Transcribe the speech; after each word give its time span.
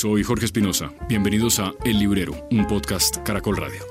soy 0.00 0.22
Jorge 0.22 0.46
Espinosa. 0.46 0.90
Bienvenidos 1.10 1.58
a 1.60 1.74
El 1.84 1.98
Librero, 1.98 2.32
un 2.50 2.66
podcast 2.66 3.18
Caracol 3.18 3.58
Radio. 3.58 3.82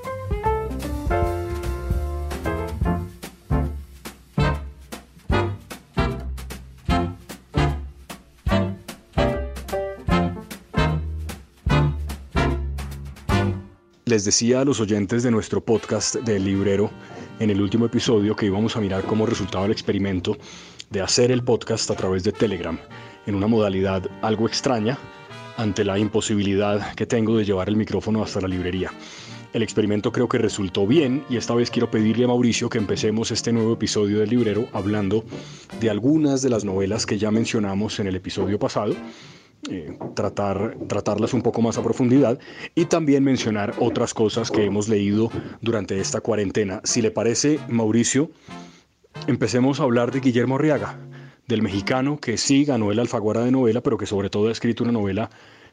Les 14.04 14.24
decía 14.24 14.62
a 14.62 14.64
los 14.64 14.80
oyentes 14.80 15.22
de 15.22 15.30
nuestro 15.30 15.64
podcast 15.64 16.16
del 16.16 16.44
librero 16.44 16.90
en 17.38 17.50
el 17.50 17.62
último 17.62 17.86
episodio 17.86 18.34
que 18.34 18.46
íbamos 18.46 18.74
a 18.74 18.80
mirar 18.80 19.04
cómo 19.04 19.26
resultaba 19.26 19.66
el 19.66 19.70
experimento 19.70 20.36
de 20.90 21.02
hacer 21.02 21.30
el 21.30 21.44
podcast 21.44 21.88
a 21.92 21.94
través 21.94 22.24
de 22.24 22.32
Telegram, 22.32 22.80
en 23.26 23.36
una 23.36 23.46
modalidad 23.46 24.10
algo 24.22 24.48
extraña 24.48 24.98
ante 25.60 25.84
la 25.84 25.98
imposibilidad 25.98 26.94
que 26.94 27.04
tengo 27.04 27.36
de 27.36 27.44
llevar 27.44 27.68
el 27.68 27.76
micrófono 27.76 28.22
hasta 28.22 28.40
la 28.40 28.48
librería. 28.48 28.90
El 29.52 29.62
experimento 29.62 30.10
creo 30.10 30.26
que 30.26 30.38
resultó 30.38 30.86
bien 30.86 31.24
y 31.28 31.36
esta 31.36 31.54
vez 31.54 31.70
quiero 31.70 31.90
pedirle 31.90 32.24
a 32.24 32.28
Mauricio 32.28 32.70
que 32.70 32.78
empecemos 32.78 33.30
este 33.30 33.52
nuevo 33.52 33.74
episodio 33.74 34.20
del 34.20 34.30
librero 34.30 34.68
hablando 34.72 35.24
de 35.78 35.90
algunas 35.90 36.40
de 36.40 36.48
las 36.48 36.64
novelas 36.64 37.04
que 37.04 37.18
ya 37.18 37.30
mencionamos 37.30 38.00
en 38.00 38.06
el 38.06 38.16
episodio 38.16 38.58
pasado 38.58 38.94
eh, 39.68 39.98
tratar, 40.14 40.78
tratarlas 40.88 41.34
un 41.34 41.42
poco 41.42 41.60
más 41.60 41.76
a 41.76 41.82
profundidad 41.82 42.38
y 42.74 42.86
también 42.86 43.22
mencionar 43.22 43.74
otras 43.80 44.14
cosas 44.14 44.50
que 44.50 44.64
hemos 44.64 44.88
leído 44.88 45.30
durante 45.60 46.00
esta 46.00 46.22
cuarentena. 46.22 46.80
Si 46.84 47.02
le 47.02 47.10
parece, 47.10 47.58
Mauricio, 47.68 48.30
empecemos 49.26 49.78
a 49.78 49.82
hablar 49.82 50.12
de 50.12 50.20
Guillermo 50.20 50.54
Arriaga, 50.54 50.98
del 51.50 51.62
mexicano 51.62 52.18
que 52.18 52.38
sí 52.38 52.64
ganó 52.64 52.90
el 52.90 52.98
Alfaguara 52.98 53.44
de 53.44 53.50
novela, 53.50 53.82
pero 53.82 53.98
que 53.98 54.06
sobre 54.06 54.30
todo 54.30 54.48
ha 54.48 54.52
escrito 54.52 54.84
una 54.84 54.92
novela 54.92 55.28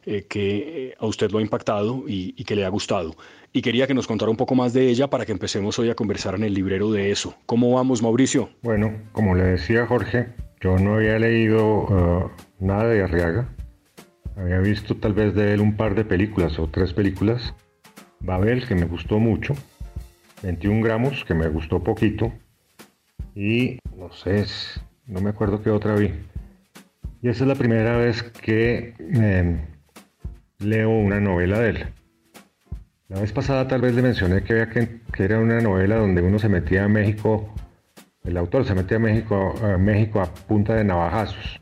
eh, 0.05 0.25
que 0.27 0.89
eh, 0.89 0.95
a 0.99 1.05
usted 1.05 1.31
lo 1.31 1.37
ha 1.37 1.41
impactado 1.41 2.03
y, 2.07 2.31
que 2.43 2.55
le 2.55 2.65
ha 2.65 2.69
gustado. 2.69 3.15
Y 3.53 3.61
quería 3.61 3.87
que 3.87 3.93
nos 3.93 4.07
contara 4.07 4.31
un 4.31 4.37
poco 4.37 4.55
más 4.55 4.73
de 4.73 4.89
ella 4.89 5.09
para 5.09 5.25
que 5.25 5.31
empecemos 5.31 5.77
hoy 5.79 5.89
a 5.89 5.95
conversar 5.95 6.35
en 6.35 6.43
el 6.43 6.53
librero 6.53 6.91
de 6.91 7.11
eso. 7.11 7.35
¿Cómo 7.45 7.73
vamos, 7.73 8.01
Mauricio? 8.01 8.49
Bueno, 8.61 8.91
como 9.11 9.35
le 9.35 9.43
decía 9.43 9.85
Jorge, 9.85 10.27
yo 10.59 10.77
no 10.79 10.95
había 10.95 11.19
leído 11.19 11.83
uh, 11.83 12.31
nada 12.59 12.87
de 12.87 13.03
Arriaga. 13.03 13.49
Había 14.35 14.59
visto 14.59 14.95
tal 14.95 15.13
vez 15.13 15.33
de 15.35 15.53
él 15.53 15.61
un 15.61 15.77
par 15.77 15.95
de 15.95 16.05
películas 16.05 16.57
o 16.59 16.67
tres 16.67 16.93
películas. 16.93 17.53
Babel, 18.19 18.67
que 18.67 18.75
me 18.75 18.85
gustó 18.85 19.19
mucho. 19.19 19.55
21 20.43 20.83
gramos, 20.83 21.25
que 21.25 21.33
me 21.33 21.47
gustó 21.49 21.83
poquito. 21.83 22.31
Y 23.35 23.79
no 23.95 24.11
sé, 24.11 24.45
no 25.07 25.21
me 25.21 25.29
acuerdo 25.29 25.61
qué 25.61 25.69
otra 25.69 25.95
vi. 25.95 26.13
Y 27.21 27.29
esa 27.29 27.43
es 27.43 27.47
la 27.47 27.55
primera 27.55 27.97
vez 27.97 28.23
que 28.23 28.93
eh, 28.99 29.57
leo 30.59 30.89
una 30.89 31.19
novela 31.19 31.59
de 31.59 31.69
él. 31.69 31.85
La 33.07 33.21
vez 33.21 33.31
pasada 33.31 33.67
tal 33.67 33.81
vez 33.81 33.95
le 33.95 34.01
mencioné 34.01 34.43
que, 34.43 34.67
que, 34.67 35.01
que, 35.11 35.23
era 35.23 35.39
una 35.39 35.61
novela 35.61 35.95
donde 35.95 36.21
uno 36.21 36.39
se 36.39 36.49
metía 36.49 36.83
a 36.83 36.87
México, 36.89 37.53
el 38.23 38.35
autor 38.37 38.65
se 38.65 38.75
metía 38.75 38.97
a 38.97 38.99
México, 38.99 39.55
a 39.63 39.77
México 39.77 40.21
a 40.21 40.25
punta 40.25 40.75
de 40.75 40.83
navajazos. 40.83 41.61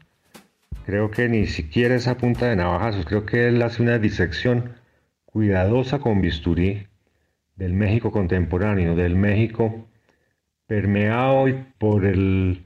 Creo 0.85 1.11
que 1.11 1.29
ni 1.29 1.45
siquiera 1.45 1.95
esa 1.95 2.17
punta 2.17 2.47
de 2.47 2.55
navajazos, 2.55 3.05
creo 3.05 3.25
que 3.25 3.47
él 3.47 3.61
hace 3.61 3.83
una 3.83 3.99
disección 3.99 4.73
cuidadosa 5.25 5.99
con 5.99 6.21
bisturí 6.21 6.87
del 7.55 7.73
México 7.73 8.11
contemporáneo, 8.11 8.95
del 8.95 9.15
México 9.15 9.87
permeado 10.67 11.45
por 11.77 12.05
el, 12.05 12.64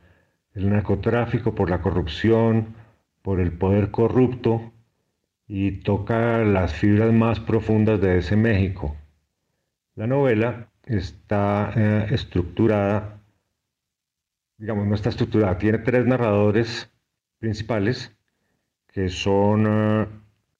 el 0.60 0.70
narcotráfico, 0.70 1.56
por 1.56 1.70
la 1.70 1.82
corrupción, 1.82 2.76
por 3.22 3.40
el 3.40 3.54
poder 3.54 3.92
corrupto 3.92 4.74
y 5.48 5.72
toca 5.82 6.40
las 6.40 6.74
fibras 6.74 7.14
más 7.14 7.40
profundas 7.40 8.02
de 8.02 8.18
ese 8.18 8.36
México. 8.36 8.96
La 9.96 10.06
novela 10.06 10.70
está 10.84 11.72
eh, 11.76 12.08
estructurada, 12.12 13.22
digamos, 14.58 14.86
no 14.86 14.96
está 14.96 15.10
estructurada, 15.10 15.58
tiene 15.58 15.80
tres 15.80 16.06
narradores 16.06 16.92
principales, 17.40 18.16
que 18.88 19.10
son 19.10 19.66
uh, 19.66 20.08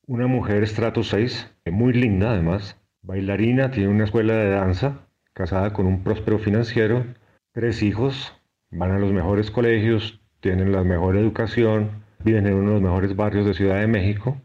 una 0.08 0.28
mujer 0.28 0.64
estrato 0.64 1.04
6, 1.04 1.52
muy 1.72 1.94
linda 1.94 2.32
además, 2.32 2.78
bailarina, 3.02 3.72
tiene 3.72 3.90
una 3.90 4.06
escuela 4.06 4.34
de 4.36 4.50
danza, 4.50 5.08
casada 5.34 5.74
con 5.74 5.88
un 5.88 6.04
próspero 6.04 6.40
financiero, 6.40 7.06
tres 7.52 7.82
hijos, 7.82 8.39
van 8.72 8.92
a 8.92 9.00
los 9.00 9.12
mejores 9.12 9.52
colegios, 9.52 10.20
tienen 10.40 10.72
la 10.72 10.84
mejor 10.84 11.18
educación, 11.18 12.04
viven 12.24 12.48
en 12.48 12.54
uno 12.54 12.70
de 12.70 12.74
los 12.76 12.84
mejores 12.84 13.16
barrios 13.16 13.46
de 13.46 13.54
Ciudad 13.54 13.80
de 13.80 13.88
México. 13.88 14.42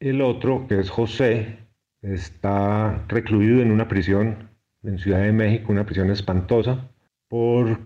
El 0.00 0.22
otro, 0.22 0.66
que 0.68 0.78
es 0.80 0.90
José, 0.90 1.58
está 2.02 3.04
recluido 3.08 3.60
en 3.60 3.70
una 3.70 3.88
prisión 3.88 4.50
en 4.82 4.98
Ciudad 4.98 5.20
de 5.20 5.32
México, 5.32 5.72
una 5.72 5.84
prisión 5.84 6.10
espantosa, 6.10 6.90
por 7.28 7.80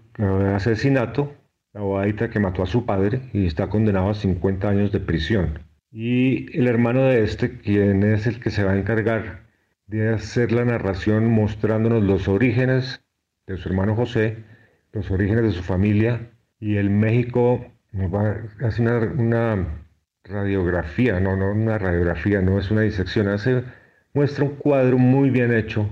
asesinato 0.55 1.35
la 1.73 1.81
abogadita 1.81 2.31
que 2.31 2.39
mató 2.39 2.63
a 2.63 2.67
su 2.67 2.87
padre 2.87 3.21
y 3.33 3.47
está 3.47 3.69
condenado 3.69 4.09
a 4.09 4.15
50 4.15 4.69
años 4.69 4.93
de 4.93 5.01
prisión. 5.01 5.59
Y 5.91 6.57
el 6.57 6.69
hermano 6.69 7.03
de 7.03 7.23
este, 7.23 7.59
quien 7.59 8.03
es 8.05 8.27
el 8.27 8.41
que 8.41 8.51
se 8.51 8.65
va 8.65 8.73
a 8.73 8.79
encargar 8.79 9.45
de 9.87 10.09
hacer 10.09 10.53
la 10.53 10.65
narración 10.65 11.29
mostrándonos 11.31 12.03
los 12.03 12.29
orígenes 12.29 13.05
de 13.47 13.57
su 13.57 13.69
hermano 13.69 13.95
José, 13.95 14.45
los 14.95 15.11
orígenes 15.11 15.45
de 15.45 15.51
su 15.51 15.63
familia 15.63 16.31
y 16.61 16.77
el 16.77 16.89
México 16.89 17.67
hace 18.61 18.83
una, 18.83 19.67
radiografía, 20.25 21.21
no, 21.21 21.37
no 21.37 21.53
una 21.53 21.77
radiografía, 21.77 22.41
no 22.41 22.59
es 22.59 22.71
una 22.71 22.81
disección, 22.81 23.29
hace, 23.29 23.65
muestra 24.15 24.45
un 24.45 24.57
cuadro 24.57 24.97
muy 24.97 25.29
bien 25.31 25.53
hecho 25.53 25.89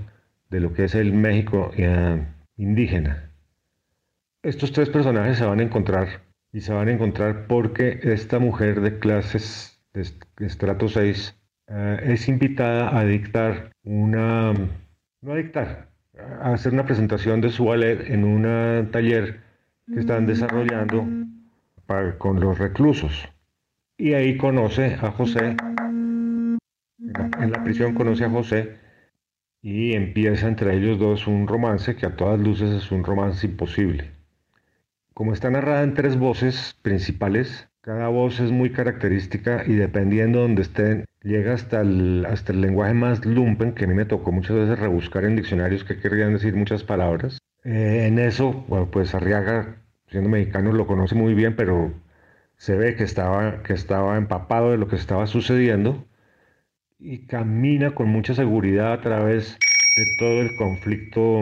de 0.49 0.61
lo 0.61 0.73
que 0.73 0.85
es 0.85 0.95
el 0.95 1.13
México 1.13 1.71
eh, 1.77 2.25
indígena. 2.57 3.31
Estos 4.43 4.73
tres 4.73 4.89
personajes 4.89 5.39
se 5.39 5.45
van 5.45 5.61
a 5.61 5.65
encontrar 5.65 6.23
y 6.53 6.61
se 6.61 6.73
van 6.73 6.89
a 6.89 6.93
encontrar 6.93 7.47
porque 7.47 8.01
esta 8.03 8.39
mujer 8.39 8.81
de 8.81 8.99
clases 8.99 9.81
de 9.93 10.07
estrato 10.47 10.89
6 10.89 11.37
uh, 11.69 11.73
es 12.03 12.29
invitada 12.29 12.97
a 12.99 13.05
dictar 13.05 13.71
una, 13.85 14.53
no 14.53 15.33
a 15.33 15.37
dictar, 15.37 15.92
a 16.19 16.53
hacer 16.53 16.73
una 16.73 16.85
presentación 16.85 17.41
de 17.41 17.51
su 17.51 17.65
ballet 17.65 18.11
en 18.11 18.25
un 18.25 18.91
taller 18.91 19.41
que 19.87 20.01
están 20.01 20.27
desarrollando 20.27 21.07
para, 21.87 22.19
con 22.19 22.41
los 22.41 22.59
reclusos. 22.59 23.29
Y 23.97 24.15
ahí 24.15 24.37
conoce 24.37 24.97
a 25.01 25.11
José, 25.11 25.57
en 26.99 27.51
la, 27.51 27.65
prisión 27.65 27.95
conoce 27.95 28.25
a 28.25 28.31
José 28.31 28.77
y 29.61 29.93
empieza 29.93 30.49
entre 30.49 30.77
ellos 30.77 30.99
dos 30.99 31.27
un 31.27 31.47
romance 31.47 31.97
que 31.97 32.07
a 32.07 32.17
todas 32.17 32.41
luces 32.41 32.71
es 32.71 32.91
un 32.91 33.05
romance 33.05 33.47
imposible. 33.47 34.11
Como 35.15 35.33
está 35.33 35.51
narrada 35.51 35.83
en 35.83 35.95
tres 35.95 36.19
voces 36.19 36.77
principales, 36.83 37.69
cada 37.81 38.09
voz 38.09 38.41
es 38.41 38.51
muy 38.51 38.71
característica 38.71 39.63
y 39.67 39.75
dependiendo 39.75 40.39
de 40.39 40.45
donde 40.45 40.63
estén, 40.63 41.05
llega 41.23 41.55
hasta 41.55 41.81
el, 41.81 42.27
hasta 42.29 42.53
el 42.53 42.61
lenguaje 42.61 42.95
más 42.95 43.25
lumpen, 43.25 43.73
que 43.73 43.85
a 43.85 43.89
mí 43.89 43.95
me 43.95 44.05
tocó 44.05 44.33
muchas 44.33 44.57
veces 44.57 44.79
rebuscar 44.79 45.25
en 45.25 45.37
diccionarios 45.37 45.85
que 45.85 45.99
querían 45.99 46.33
decir 46.33 46.55
muchas 46.55 46.83
palabras. 46.83 47.39
Eh, 47.65 48.07
en 48.07 48.19
eso, 48.19 48.65
bueno, 48.69 48.91
pues 48.91 49.15
Arriaga, 49.15 49.77
siendo 50.09 50.29
mexicano, 50.29 50.73
lo 50.73 50.87
conoce 50.87 51.15
muy 51.15 51.35
bien, 51.35 51.55
pero 51.57 51.93
se 52.57 52.77
ve 52.77 52.97
que 52.97 53.05
estaba, 53.05 53.63
que 53.63 53.73
estaba 53.73 54.17
empapado 54.17 54.71
de 54.71 54.79
lo 54.79 54.89
que 54.89 54.97
estaba 54.97 55.27
sucediendo 55.27 56.05
y 56.99 57.27
camina 57.27 57.95
con 57.95 58.09
mucha 58.09 58.35
seguridad 58.35 58.93
a 58.93 59.01
través 59.01 59.59
de 59.97 60.05
todo 60.19 60.41
el 60.41 60.55
conflicto 60.57 61.41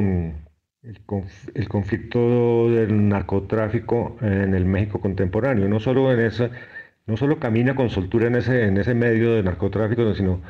el, 0.82 1.04
conf 1.04 1.48
el, 1.54 1.68
conflicto 1.68 2.70
del 2.70 3.08
narcotráfico 3.08 4.16
en 4.22 4.54
el 4.54 4.64
México 4.64 5.00
contemporáneo. 5.00 5.68
No 5.68 5.80
solo, 5.80 6.12
en 6.12 6.20
esa, 6.20 6.50
no 7.10 7.16
solo 7.16 7.40
camina 7.40 7.74
con 7.74 7.90
soltura 7.90 8.28
en 8.28 8.36
ese, 8.36 8.66
en 8.66 8.78
ese 8.78 8.94
medio 8.94 9.34
de 9.34 9.42
narcotráfico, 9.42 10.14
sino 10.14 10.40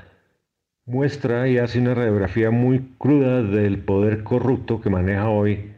muestra 0.84 1.48
y 1.48 1.56
hace 1.56 1.80
una 1.80 1.94
radiografía 1.94 2.50
muy 2.50 2.94
cruda 2.98 3.42
del 3.42 3.78
poder 3.78 4.22
corrupto 4.24 4.82
que 4.82 4.90
maneja 4.90 5.30
hoy 5.30 5.72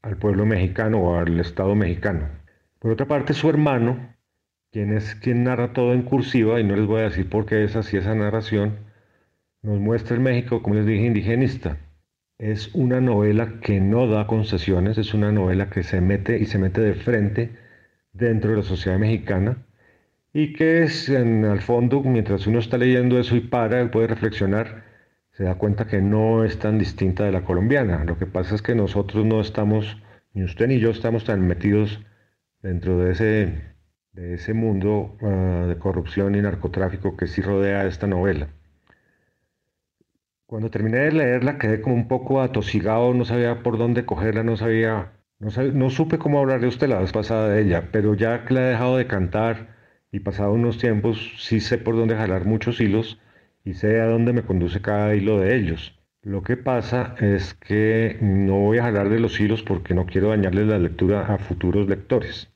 al 0.00 0.16
pueblo 0.16 0.46
mexicano 0.46 1.02
o 1.02 1.18
al 1.18 1.38
Estado 1.38 1.74
mexicano. 1.74 2.30
Por 2.78 2.92
otra 2.92 3.06
parte, 3.06 3.34
su 3.34 3.50
hermano, 3.50 4.14
quien 4.70 4.96
es 4.96 5.14
quien 5.16 5.44
narra 5.44 5.74
todo 5.74 5.92
en 5.92 6.02
cursiva, 6.02 6.58
y 6.60 6.64
no 6.64 6.76
les 6.76 6.86
voy 6.86 7.00
a 7.00 7.10
decir 7.10 7.28
por 7.28 7.44
qué 7.44 7.62
es 7.64 7.76
así 7.76 7.98
esa 7.98 8.14
narración, 8.14 8.78
nos 9.60 9.80
muestra 9.80 10.16
el 10.16 10.22
México, 10.22 10.62
como 10.62 10.76
les 10.76 10.86
dije, 10.86 11.04
indigenista 11.04 11.76
es 12.38 12.74
una 12.74 13.00
novela 13.02 13.60
que 13.60 13.80
no 13.80 14.06
da 14.08 14.26
concesiones, 14.26 14.96
es 14.96 15.12
una 15.12 15.30
novela 15.30 15.68
que 15.68 15.82
se 15.82 16.00
mete 16.00 16.38
y 16.38 16.46
se 16.46 16.58
mete 16.58 16.80
de 16.80 16.94
frente 16.94 17.50
dentro 18.14 18.50
de 18.50 18.56
la 18.56 18.62
sociedad 18.62 18.98
mexicana 18.98 19.58
y 20.32 20.52
que 20.54 20.82
es 20.82 21.08
en 21.08 21.44
el 21.44 21.60
fondo, 21.60 22.02
mientras 22.02 22.46
uno 22.46 22.58
está 22.58 22.78
leyendo 22.78 23.18
eso 23.18 23.36
y 23.36 23.40
para, 23.40 23.90
puede 23.90 24.06
reflexionar, 24.08 24.84
se 25.32 25.44
da 25.44 25.56
cuenta 25.56 25.86
que 25.86 26.00
no 26.00 26.44
es 26.44 26.58
tan 26.58 26.78
distinta 26.78 27.24
de 27.24 27.32
la 27.32 27.44
colombiana. 27.44 28.04
Lo 28.04 28.18
que 28.18 28.26
pasa 28.26 28.54
es 28.54 28.62
que 28.62 28.74
nosotros 28.74 29.24
no 29.24 29.40
estamos, 29.40 30.02
ni 30.34 30.44
usted 30.44 30.68
ni 30.68 30.78
yo 30.78 30.90
estamos 30.90 31.24
tan 31.24 31.46
metidos 31.46 32.00
dentro 32.62 32.98
de 32.98 33.12
ese 33.12 33.72
de 34.12 34.34
ese 34.34 34.52
mundo 34.52 35.16
ah, 35.22 35.66
de 35.68 35.78
corrupción 35.78 36.34
y 36.34 36.42
narcotráfico 36.42 37.16
que 37.16 37.26
sí 37.26 37.40
rodea 37.40 37.86
esta 37.86 38.06
novela. 38.06 38.48
Cuando 40.46 40.70
terminé 40.70 40.98
de 40.98 41.12
leerla 41.12 41.58
quedé 41.58 41.80
como 41.80 41.94
un 41.94 42.08
poco 42.08 42.42
atosigado, 42.42 43.14
no 43.14 43.24
sabía 43.24 43.62
por 43.62 43.78
dónde 43.78 44.04
cogerla, 44.04 44.42
no 44.42 44.56
sabía, 44.58 45.12
no, 45.38 45.48
no 45.72 45.90
supe 45.90 46.18
cómo 46.18 46.40
hablar 46.40 46.60
de 46.60 46.66
usted 46.66 46.88
la 46.88 47.00
vez 47.00 47.12
pasada 47.12 47.48
de 47.48 47.62
ella, 47.62 47.88
pero 47.90 48.14
ya 48.14 48.44
que 48.44 48.54
la 48.54 48.60
he 48.62 48.70
dejado 48.72 48.98
de 48.98 49.06
cantar 49.06 49.71
y 50.12 50.20
pasado 50.20 50.52
unos 50.52 50.76
tiempos, 50.76 51.32
sí 51.38 51.60
sé 51.60 51.78
por 51.78 51.96
dónde 51.96 52.14
jalar 52.14 52.44
muchos 52.44 52.80
hilos 52.80 53.18
y 53.64 53.74
sé 53.74 54.00
a 54.00 54.06
dónde 54.06 54.34
me 54.34 54.42
conduce 54.42 54.82
cada 54.82 55.14
hilo 55.14 55.40
de 55.40 55.56
ellos. 55.56 55.94
Lo 56.22 56.42
que 56.42 56.56
pasa 56.56 57.16
es 57.18 57.54
que 57.54 58.18
no 58.20 58.60
voy 58.60 58.78
a 58.78 58.84
jalar 58.84 59.08
de 59.08 59.18
los 59.18 59.40
hilos 59.40 59.62
porque 59.62 59.94
no 59.94 60.06
quiero 60.06 60.28
dañarle 60.28 60.66
la 60.66 60.78
lectura 60.78 61.26
a 61.26 61.38
futuros 61.38 61.88
lectores. 61.88 62.48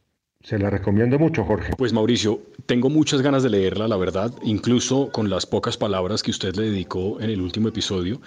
Se 0.43 0.58
la 0.58 0.70
recomiendo 0.70 1.19
mucho, 1.19 1.44
Jorge. 1.44 1.73
Pues 1.76 1.93
Mauricio, 1.93 2.41
tengo 2.67 2.88
muchas 2.91 3.23
ganas 3.23 3.43
de 3.43 3.50
leerla, 3.50 3.88
la 3.88 3.97
verdad, 3.97 4.32
incluso 4.44 5.11
con 5.11 5.29
las 5.29 5.47
pocas 5.47 5.76
palabras 5.76 6.23
que 6.23 6.31
usted 6.31 6.55
le 6.55 6.70
dedicó 6.70 7.20
en 7.20 7.31
el 7.31 7.41
último 7.41 7.69
episodio. 7.69 8.20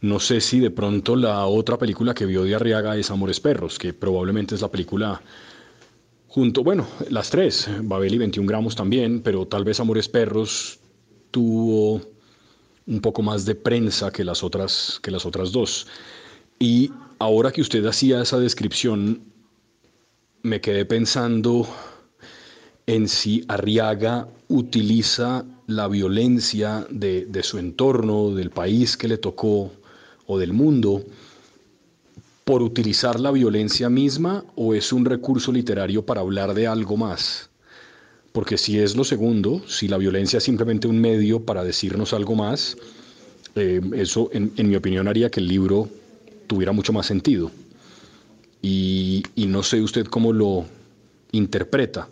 No 0.00 0.18
sé 0.18 0.40
si 0.40 0.60
de 0.60 0.70
pronto 0.70 1.16
la 1.16 1.44
otra 1.44 1.76
película 1.76 2.14
que 2.14 2.24
vio 2.24 2.44
de 2.44 2.54
Arriaga 2.54 2.96
es 2.96 3.10
Amores 3.10 3.40
Perros, 3.40 3.78
que 3.78 3.92
probablemente 3.92 4.54
es 4.54 4.62
la 4.62 4.70
película 4.70 5.20
junto, 6.36 6.62
bueno, 6.62 6.86
las 7.08 7.30
tres, 7.30 7.66
Babel 7.80 8.12
y 8.12 8.18
21 8.18 8.46
gramos 8.46 8.76
también, 8.76 9.22
pero 9.22 9.46
tal 9.46 9.64
vez 9.64 9.80
Amores 9.80 10.06
Perros 10.06 10.78
tuvo 11.30 12.02
un 12.86 13.00
poco 13.00 13.22
más 13.22 13.46
de 13.46 13.54
prensa 13.54 14.10
que 14.10 14.22
las 14.22 14.44
otras, 14.44 15.00
que 15.02 15.10
las 15.10 15.24
otras 15.24 15.50
dos. 15.50 15.86
Y 16.58 16.90
ahora 17.20 17.50
que 17.50 17.62
usted 17.62 17.82
hacía 17.86 18.20
esa 18.20 18.38
descripción, 18.38 19.22
me 20.42 20.60
quedé 20.60 20.84
pensando 20.84 21.66
en 22.84 23.08
si 23.08 23.42
Arriaga 23.48 24.28
utiliza 24.48 25.46
la 25.66 25.88
violencia 25.88 26.86
de, 26.90 27.42
su 27.44 27.56
entorno, 27.56 28.32
del 28.32 28.50
país 28.50 28.98
que 28.98 29.08
le 29.08 29.16
tocó 29.16 29.72
o 30.26 30.38
del 30.38 30.52
mundo, 30.52 31.02
por 32.46 32.62
utilizar 32.62 33.20
la 33.20 33.30
violencia 33.30 33.90
misma 33.90 34.42
o 34.54 34.72
es 34.72 34.94
un 34.94 35.04
recurso 35.04 35.52
literario 35.52 36.06
para 36.06 36.22
hablar 36.22 36.54
de 36.54 36.66
algo 36.66 36.96
más. 36.96 37.50
Porque 38.32 38.56
si 38.56 38.78
es 38.78 38.96
lo 38.96 39.04
segundo, 39.04 39.60
si 39.68 39.88
la 39.88 39.98
violencia 39.98 40.38
es 40.38 40.44
simplemente 40.44 40.88
un 40.88 40.98
medio 40.98 41.44
para 41.44 41.62
decirnos 41.62 42.14
algo 42.14 42.34
más, 42.34 42.78
eh, 43.56 43.82
eso 43.96 44.30
en 44.32 44.68
mi 44.68 44.76
opinión 44.76 45.08
haría 45.08 45.30
que 45.30 45.40
el 45.40 45.48
libro 45.48 45.90
tuviera 46.46 46.72
mucho 46.72 46.94
más 46.94 47.04
sentido 47.04 47.50
y, 48.66 49.22
no 49.46 49.62
sé 49.62 49.80
usted 49.80 50.06
cómo 50.06 50.32
lo 50.32 50.64
interpreta, 51.32 52.08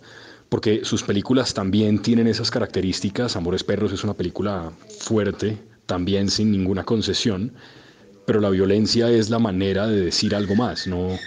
porque 0.48 0.84
sus 0.84 1.02
películas 1.02 1.52
también 1.52 2.00
tienen 2.00 2.28
esas 2.28 2.50
características. 2.50 3.34
Amores 3.36 3.64
Perros 3.64 3.92
es 3.92 4.04
una 4.04 4.14
película 4.14 4.72
fuerte, 5.00 5.58
también 5.86 6.30
sin 6.30 6.52
ninguna 6.52 6.84
concesión, 6.84 7.52
pero 8.26 8.40
la 8.40 8.50
violencia 8.50 9.10
es 9.10 9.30
la 9.30 9.38
manera 9.38 9.86
de 9.86 10.00
decir 10.00 10.34
algo 10.34 10.54
más, 10.54 10.86
no, 10.86 11.18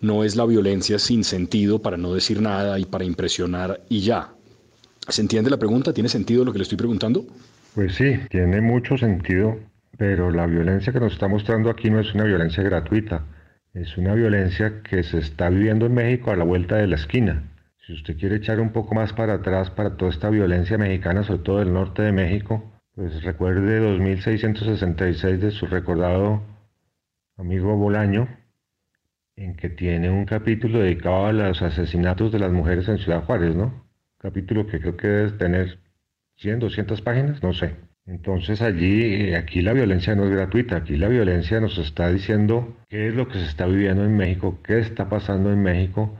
no 0.00 0.24
es 0.24 0.36
la 0.36 0.44
violencia 0.44 0.98
sin 0.98 1.24
sentido 1.24 1.80
para 1.80 1.96
no 1.96 2.14
decir 2.14 2.40
nada 2.40 2.78
y 2.78 2.84
para 2.84 3.04
impresionar 3.04 3.80
y 3.88 4.00
ya. 4.00 4.32
¿Se 5.08 5.22
entiende 5.22 5.50
la 5.50 5.58
pregunta? 5.58 5.92
¿Tiene 5.92 6.08
sentido 6.08 6.44
lo 6.44 6.52
que 6.52 6.58
le 6.58 6.62
estoy 6.62 6.78
preguntando? 6.78 7.26
Pues 7.74 7.94
sí, 7.94 8.18
tiene 8.30 8.60
mucho 8.60 8.96
sentido, 8.96 9.58
pero 9.98 10.30
la 10.30 10.46
violencia 10.46 10.92
que 10.92 11.00
nos 11.00 11.12
está 11.12 11.28
mostrando 11.28 11.70
aquí 11.70 11.90
no 11.90 12.00
es 12.00 12.14
una 12.14 12.24
violencia 12.24 12.62
gratuita. 12.62 13.24
Es 13.74 13.98
una 13.98 14.14
violencia 14.14 14.82
que 14.82 15.02
se 15.02 15.18
está 15.18 15.48
viviendo 15.50 15.86
en 15.86 15.94
México 15.94 16.30
a 16.30 16.36
la 16.36 16.44
vuelta 16.44 16.76
de 16.76 16.86
la 16.86 16.94
esquina. 16.94 17.42
Si 17.86 17.92
usted 17.92 18.16
quiere 18.16 18.36
echar 18.36 18.60
un 18.60 18.72
poco 18.72 18.94
más 18.94 19.12
para 19.12 19.34
atrás 19.34 19.70
para 19.70 19.96
toda 19.96 20.10
esta 20.10 20.30
violencia 20.30 20.78
mexicana, 20.78 21.24
sobre 21.24 21.40
todo 21.40 21.58
del 21.58 21.72
norte 21.72 22.02
de 22.02 22.12
México, 22.12 22.73
pues 22.94 23.22
recuerde 23.24 23.80
2666 23.80 25.40
de 25.40 25.50
su 25.50 25.66
recordado 25.66 26.42
amigo 27.36 27.76
Bolaño, 27.76 28.28
en 29.36 29.56
que 29.56 29.68
tiene 29.68 30.10
un 30.10 30.24
capítulo 30.26 30.78
dedicado 30.78 31.26
a 31.26 31.32
los 31.32 31.60
asesinatos 31.62 32.30
de 32.30 32.38
las 32.38 32.52
mujeres 32.52 32.88
en 32.88 32.98
Ciudad 32.98 33.24
Juárez, 33.24 33.56
¿no? 33.56 33.84
Capítulo 34.18 34.66
que 34.66 34.80
creo 34.80 34.96
que 34.96 35.08
debe 35.08 35.32
tener 35.32 35.80
100, 36.36 36.60
200 36.60 37.02
páginas, 37.02 37.42
no 37.42 37.52
sé. 37.52 37.74
Entonces 38.06 38.62
allí, 38.62 39.30
eh, 39.30 39.36
aquí 39.36 39.62
la 39.62 39.72
violencia 39.72 40.14
no 40.14 40.24
es 40.24 40.30
gratuita, 40.30 40.76
aquí 40.76 40.96
la 40.96 41.08
violencia 41.08 41.58
nos 41.58 41.78
está 41.78 42.10
diciendo 42.10 42.76
qué 42.88 43.08
es 43.08 43.14
lo 43.14 43.28
que 43.28 43.38
se 43.38 43.46
está 43.46 43.66
viviendo 43.66 44.04
en 44.04 44.16
México, 44.16 44.60
qué 44.62 44.78
está 44.78 45.08
pasando 45.08 45.52
en 45.52 45.62
México, 45.62 46.16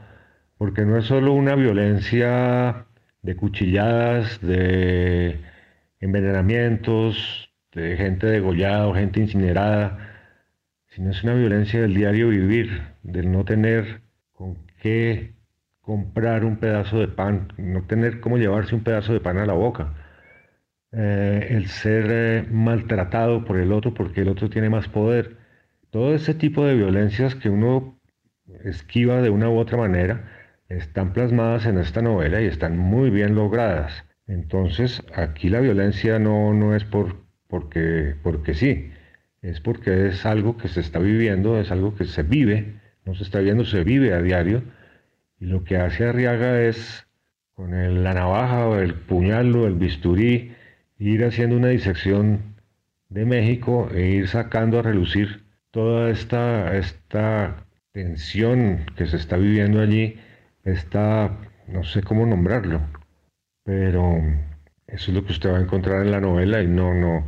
porque 0.58 0.82
no 0.84 0.96
es 0.98 1.04
solo 1.04 1.34
una 1.34 1.54
violencia 1.54 2.86
de 3.22 3.36
cuchilladas, 3.36 4.40
de 4.40 5.38
envenenamientos, 6.00 7.50
de 7.72 7.96
gente 7.96 8.26
degollada 8.26 8.94
gente 8.94 9.20
incinerada, 9.20 9.98
sino 10.88 11.10
es 11.10 11.22
una 11.24 11.34
violencia 11.34 11.80
del 11.80 11.94
diario 11.94 12.28
vivir, 12.28 12.82
del 13.02 13.32
no 13.32 13.44
tener 13.44 14.02
con 14.32 14.58
qué 14.80 15.34
comprar 15.80 16.44
un 16.44 16.56
pedazo 16.56 16.98
de 17.00 17.08
pan, 17.08 17.52
no 17.58 17.82
tener 17.86 18.20
cómo 18.20 18.38
llevarse 18.38 18.74
un 18.74 18.84
pedazo 18.84 19.12
de 19.12 19.20
pan 19.20 19.38
a 19.38 19.46
la 19.46 19.54
boca 19.54 19.94
eh, 20.96 21.48
el 21.50 21.68
ser 21.68 22.06
eh, 22.10 22.46
maltratado 22.50 23.44
por 23.44 23.58
el 23.58 23.72
otro 23.72 23.94
porque 23.94 24.20
el 24.20 24.28
otro 24.28 24.48
tiene 24.48 24.70
más 24.70 24.88
poder. 24.88 25.36
Todo 25.90 26.14
ese 26.14 26.34
tipo 26.34 26.64
de 26.64 26.76
violencias 26.76 27.34
que 27.34 27.50
uno 27.50 28.00
esquiva 28.64 29.20
de 29.20 29.30
una 29.30 29.50
u 29.50 29.58
otra 29.58 29.76
manera 29.76 30.30
están 30.68 31.12
plasmadas 31.12 31.66
en 31.66 31.78
esta 31.78 32.00
novela 32.02 32.40
y 32.40 32.46
están 32.46 32.78
muy 32.78 33.10
bien 33.10 33.34
logradas. 33.34 34.04
Entonces 34.26 35.02
aquí 35.14 35.48
la 35.48 35.60
violencia 35.60 36.18
no, 36.18 36.54
no 36.54 36.74
es 36.74 36.84
por, 36.84 37.24
porque, 37.48 38.16
porque 38.22 38.54
sí, 38.54 38.90
es 39.42 39.60
porque 39.60 40.08
es 40.08 40.24
algo 40.26 40.56
que 40.56 40.68
se 40.68 40.80
está 40.80 40.98
viviendo, 40.98 41.60
es 41.60 41.70
algo 41.70 41.94
que 41.94 42.04
se 42.06 42.22
vive, 42.22 42.80
no 43.04 43.14
se 43.14 43.24
está 43.24 43.40
viendo, 43.40 43.64
se 43.64 43.84
vive 43.84 44.14
a 44.14 44.22
diario. 44.22 44.62
Y 45.38 45.46
lo 45.46 45.64
que 45.64 45.76
hace 45.76 46.06
Arriaga 46.06 46.62
es 46.62 47.06
con 47.52 47.72
la 48.02 48.14
navaja 48.14 48.66
o 48.66 48.78
el 48.78 48.94
puñal 48.94 49.54
o 49.56 49.66
el 49.66 49.74
bisturí, 49.74 50.54
ir 50.98 51.24
haciendo 51.24 51.56
una 51.56 51.68
disección 51.68 52.56
de 53.08 53.24
México 53.24 53.88
e 53.94 54.06
ir 54.06 54.28
sacando 54.28 54.78
a 54.78 54.82
relucir 54.82 55.44
toda 55.70 56.10
esta, 56.10 56.76
esta 56.76 57.66
tensión 57.92 58.86
que 58.96 59.06
se 59.06 59.16
está 59.16 59.36
viviendo 59.36 59.80
allí, 59.80 60.18
esta, 60.64 61.38
no 61.68 61.84
sé 61.84 62.02
cómo 62.02 62.26
nombrarlo, 62.26 62.80
pero 63.64 64.22
eso 64.86 65.10
es 65.10 65.14
lo 65.16 65.24
que 65.24 65.32
usted 65.32 65.50
va 65.50 65.58
a 65.58 65.62
encontrar 65.62 66.02
en 66.02 66.12
la 66.12 66.20
novela 66.20 66.62
y 66.62 66.68
no, 66.68 66.94
no, 66.94 67.26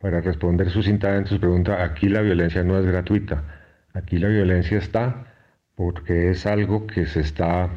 para 0.00 0.20
responder 0.20 0.70
sucintamente 0.70 1.30
su 1.30 1.40
pregunta, 1.40 1.82
aquí 1.82 2.08
la 2.08 2.20
violencia 2.20 2.62
no 2.62 2.78
es 2.78 2.84
gratuita, 2.84 3.44
aquí 3.94 4.18
la 4.18 4.28
violencia 4.28 4.78
está 4.78 5.32
porque 5.74 6.30
es 6.30 6.46
algo 6.46 6.86
que 6.86 7.06
se 7.06 7.20
está, 7.20 7.70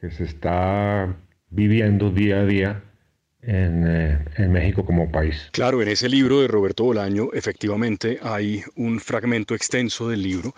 que 0.00 0.10
se 0.10 0.24
está 0.24 1.14
viviendo 1.50 2.10
día 2.10 2.40
a 2.40 2.44
día 2.44 2.82
eh, 3.42 4.18
en, 4.36 4.52
México 4.52 4.84
como 4.84 5.12
país. 5.12 5.48
Claro, 5.52 5.80
en 5.80 5.88
ese 5.88 6.08
libro 6.08 6.40
de 6.40 6.48
Roberto 6.48 6.84
Bolaño 6.84 7.28
efectivamente 7.32 8.18
hay 8.22 8.62
un 8.76 8.98
fragmento 8.98 9.54
extenso 9.54 10.08
del 10.08 10.22
libro 10.22 10.54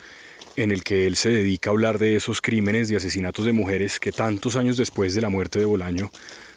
en 0.56 0.70
el 0.70 0.82
que 0.82 1.06
él 1.06 1.16
se 1.16 1.30
dedica 1.30 1.70
a 1.70 1.72
hablar 1.72 1.99
de 1.99 2.16
esos 2.16 2.40
crímenes 2.40 2.90
y 2.90 2.96
asesinatos 2.96 3.44
de 3.44 3.52
mujeres 3.52 4.00
que 4.00 4.12
tantos 4.12 4.56
años 4.56 4.76
después 4.76 5.14
de 5.14 5.20
la 5.20 5.28
muerte 5.28 5.58
de 5.58 5.64
Bolaño 5.66 6.10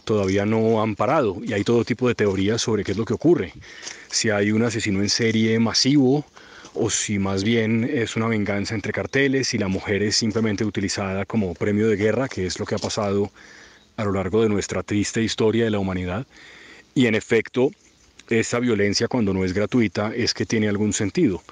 todavía 0.03 0.45
no 0.45 0.81
han 0.81 0.95
parado 0.95 1.37
y 1.43 1.53
hay 1.53 1.63
todo 1.63 1.85
tipo 1.85 2.07
de 2.07 2.15
teorías 2.15 2.61
sobre 2.61 2.83
qué 2.83 2.91
es 2.91 2.97
lo 2.97 3.05
que 3.05 3.13
ocurre. 3.13 3.53
Si 4.09 4.29
hay 4.29 4.51
un 4.51 4.63
asesino 4.63 5.01
en 5.01 5.09
serie 5.09 5.59
masivo 5.59 6.25
o 6.73 6.89
si 6.89 7.19
más 7.19 7.43
bien 7.43 7.89
es 7.91 8.15
una 8.15 8.27
venganza 8.27 8.75
entre 8.75 8.93
carteles 8.93 9.53
y 9.53 9.57
la 9.57 9.67
mujer 9.67 10.03
es 10.03 10.15
simplemente 10.15 10.65
utilizada 10.65 11.25
como 11.25 11.53
premio 11.53 11.87
de 11.87 11.95
guerra, 11.95 12.27
que 12.27 12.45
es 12.45 12.59
lo 12.59 12.65
que 12.65 12.75
ha 12.75 12.79
pasado 12.79 13.31
a 13.95 14.03
lo 14.03 14.11
largo 14.11 14.41
de 14.41 14.49
nuestra 14.49 14.83
triste 14.83 15.21
historia 15.21 15.65
de 15.65 15.69
la 15.71 15.79
humanidad. 15.79 16.25
Y 16.95 17.07
en 17.07 17.15
efecto, 17.15 17.71
esa 18.29 18.59
violencia 18.59 19.07
cuando 19.07 19.33
no 19.33 19.45
es 19.45 19.53
gratuita 19.53 20.13
es 20.15 20.33
que 20.33 20.45
tiene 20.45 20.67
algún 20.67 20.93
sentido. 20.93 21.43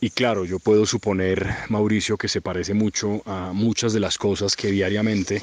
Y 0.00 0.10
claro, 0.10 0.44
yo 0.44 0.58
puedo 0.58 0.84
suponer, 0.84 1.46
Mauricio, 1.68 2.16
que 2.16 2.28
se 2.28 2.40
parece 2.40 2.74
mucho 2.74 3.22
a 3.24 3.52
muchas 3.52 3.92
de 3.92 4.00
las 4.00 4.18
cosas 4.18 4.56
que 4.56 4.70
diariamente 4.70 5.42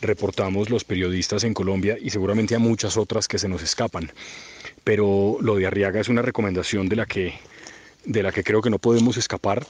reportamos 0.00 0.70
los 0.70 0.84
periodistas 0.84 1.44
en 1.44 1.54
Colombia 1.54 1.96
y 2.00 2.10
seguramente 2.10 2.54
a 2.54 2.58
muchas 2.58 2.96
otras 2.96 3.28
que 3.28 3.38
se 3.38 3.48
nos 3.48 3.62
escapan. 3.62 4.10
Pero 4.84 5.38
lo 5.40 5.56
de 5.56 5.66
Arriaga 5.66 6.00
es 6.00 6.08
una 6.08 6.22
recomendación 6.22 6.88
de 6.88 6.96
la 6.96 7.06
que, 7.06 7.34
de 8.04 8.22
la 8.22 8.32
que 8.32 8.44
creo 8.44 8.62
que 8.62 8.70
no 8.70 8.78
podemos 8.78 9.16
escapar. 9.16 9.66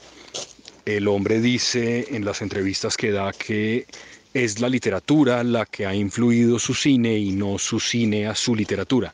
El 0.85 1.07
hombre 1.07 1.41
dice 1.41 2.15
en 2.15 2.25
las 2.25 2.41
entrevistas 2.41 2.97
que 2.97 3.11
da 3.11 3.31
que 3.33 3.85
es 4.33 4.59
la 4.59 4.69
literatura 4.69 5.43
la 5.43 5.65
que 5.65 5.85
ha 5.85 5.93
influido 5.93 6.57
su 6.57 6.73
cine 6.73 7.17
y 7.17 7.31
no 7.31 7.57
su 7.57 7.79
cine 7.79 8.27
a 8.27 8.35
su 8.35 8.55
literatura. 8.55 9.13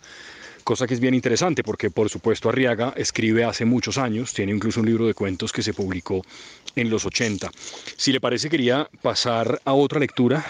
Cosa 0.63 0.85
que 0.85 0.93
es 0.93 0.99
bien 0.99 1.13
interesante 1.13 1.63
porque 1.63 1.89
por 1.89 2.09
supuesto 2.09 2.49
Arriaga 2.49 2.93
escribe 2.97 3.45
hace 3.45 3.63
muchos 3.65 3.97
años, 3.97 4.33
tiene 4.33 4.51
incluso 4.51 4.81
un 4.81 4.85
libro 4.85 5.07
de 5.07 5.13
cuentos 5.13 5.51
que 5.53 5.63
se 5.63 5.73
publicó 5.73 6.21
en 6.75 6.89
los 6.89 7.05
80. 7.05 7.49
Si 7.95 8.11
le 8.11 8.19
parece 8.19 8.49
quería 8.49 8.89
pasar 9.01 9.61
a 9.63 9.73
otra 9.73 9.99
lectura 9.99 10.45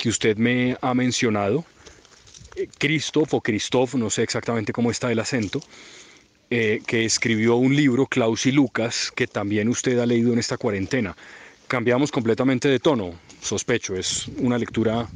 que 0.00 0.08
usted 0.08 0.38
me 0.38 0.76
ha 0.80 0.94
mencionado, 0.94 1.64
Christoph 2.78 3.34
o 3.34 3.40
Christoph, 3.40 3.94
no 3.94 4.08
sé 4.08 4.22
exactamente 4.22 4.72
cómo 4.72 4.90
está 4.90 5.12
el 5.12 5.18
acento, 5.18 5.60
eh, 6.48 6.80
que 6.86 7.04
escribió 7.04 7.56
un 7.56 7.76
libro, 7.76 8.06
Klaus 8.06 8.46
y 8.46 8.52
Lucas, 8.52 9.12
que 9.14 9.26
también 9.26 9.68
usted 9.68 9.98
ha 9.98 10.06
leído 10.06 10.32
en 10.32 10.38
esta 10.38 10.56
cuarentena. 10.56 11.14
Cambiamos 11.68 12.10
completamente 12.10 12.68
de 12.68 12.80
tono, 12.80 13.12
sospecho, 13.42 13.94
es 13.94 14.26
una 14.38 14.56
lectura, 14.56 15.06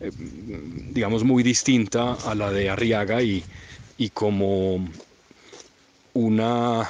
eh, 0.00 0.10
digamos, 0.90 1.22
muy 1.22 1.42
distinta 1.42 2.14
a 2.14 2.34
la 2.34 2.50
de 2.50 2.70
Arriaga 2.70 3.22
y, 3.22 3.44
y 3.98 4.08
como 4.08 4.88
una, 6.14 6.88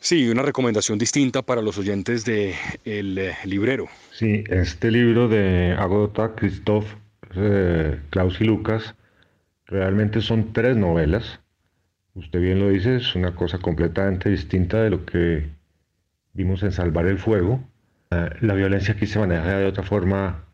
sí, 0.00 0.28
una 0.28 0.42
recomendación 0.42 0.98
distinta 0.98 1.42
para 1.42 1.62
los 1.62 1.78
oyentes 1.78 2.24
de 2.24 2.54
El 2.84 3.18
eh, 3.18 3.36
Librero. 3.44 3.88
Sí, 4.12 4.44
este 4.48 4.90
libro 4.90 5.28
de 5.28 5.74
Agota, 5.78 6.34
Christoph, 6.34 6.86
Klaus 8.10 8.40
y 8.40 8.44
Lucas, 8.44 8.94
realmente 9.66 10.20
son 10.20 10.52
tres 10.52 10.76
novelas 10.76 11.40
usted 12.18 12.40
bien 12.40 12.58
lo 12.58 12.70
dice, 12.70 12.96
es 12.96 13.14
una 13.14 13.34
cosa 13.34 13.58
completamente 13.58 14.28
distinta 14.28 14.82
de 14.82 14.90
lo 14.90 15.04
que 15.06 15.50
vimos 16.32 16.62
en 16.62 16.72
Salvar 16.72 17.06
el 17.06 17.18
Fuego. 17.18 17.60
Ah, 18.10 18.30
la 18.40 18.54
violencia 18.54 18.94
aquí 18.94 19.06
se 19.06 19.18
maneja 19.18 19.58
de 19.58 19.66
otra 19.66 19.84
forma 19.84 20.44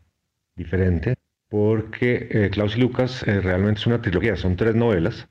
diferente, 0.55 1.15
porque 1.49 2.27
eh, 2.29 2.49
Klaus 2.51 2.77
y 2.77 2.81
Lucas 2.81 3.23
eh, 3.27 3.41
realmente 3.41 3.81
es 3.81 3.87
una 3.87 4.01
trilogía, 4.01 4.35
son 4.35 4.55
tres 4.55 4.75
novelas, 4.75 5.27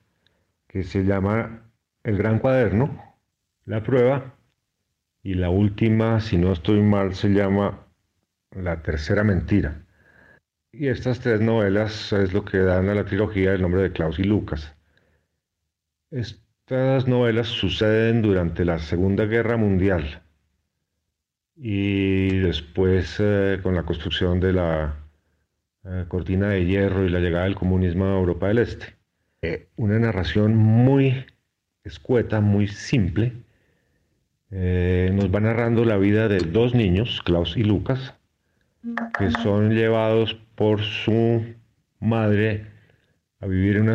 que 0.68 0.82
se 0.82 1.04
llama 1.04 1.70
El 2.02 2.16
Gran 2.18 2.38
Cuaderno, 2.38 3.13
La 3.66 3.82
Prueba, 3.82 4.34
y 5.22 5.34
la 5.34 5.48
última, 5.48 6.20
si 6.20 6.36
no 6.36 6.52
estoy 6.52 6.82
mal, 6.82 7.14
se 7.14 7.30
llama 7.30 7.86
La 8.50 8.82
Tercera 8.82 9.24
Mentira. 9.24 9.86
Y 10.70 10.88
estas 10.88 11.20
tres 11.20 11.40
novelas 11.40 12.12
es 12.12 12.34
lo 12.34 12.44
que 12.44 12.58
dan 12.58 12.90
a 12.90 12.94
la 12.94 13.06
trilogía 13.06 13.54
el 13.54 13.62
nombre 13.62 13.80
de 13.80 13.92
Klaus 13.92 14.18
y 14.18 14.24
Lucas. 14.24 14.76
Estas 16.10 17.08
novelas 17.08 17.48
suceden 17.48 18.20
durante 18.20 18.66
la 18.66 18.78
Segunda 18.78 19.24
Guerra 19.24 19.56
Mundial 19.56 20.22
y 21.56 22.36
después 22.40 23.16
eh, 23.18 23.60
con 23.62 23.74
la 23.76 23.84
construcción 23.84 24.40
de 24.40 24.52
la 24.52 24.96
eh, 25.84 26.04
cortina 26.08 26.50
de 26.50 26.66
hierro 26.66 27.04
y 27.04 27.08
la 27.08 27.20
llegada 27.20 27.44
del 27.44 27.54
comunismo 27.54 28.04
a 28.04 28.18
Europa 28.18 28.48
del 28.48 28.58
Este. 28.58 28.96
Eh, 29.40 29.68
una 29.76 29.98
narración 29.98 30.54
muy 30.54 31.24
escueta, 31.82 32.42
muy 32.42 32.68
simple. 32.68 33.32
Nos 34.54 35.34
va 35.34 35.40
narrando 35.40 35.84
la 35.84 35.96
vida 35.96 36.28
de 36.28 36.38
dos 36.38 36.74
niños, 36.74 37.20
Klaus 37.24 37.56
y 37.56 37.64
Lucas, 37.64 38.14
que 39.18 39.30
son 39.42 39.70
llevados 39.70 40.36
por 40.54 40.80
su 40.80 41.44
madre 41.98 42.66
a 43.40 43.46
vivir 43.46 43.76
en 43.76 43.88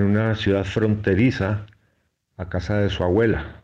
una, 0.00 0.34
ciudad 0.34 0.64
fronteriza 0.64 1.66
a 2.36 2.48
casa 2.48 2.78
de 2.78 2.88
su 2.88 3.04
abuela. 3.04 3.62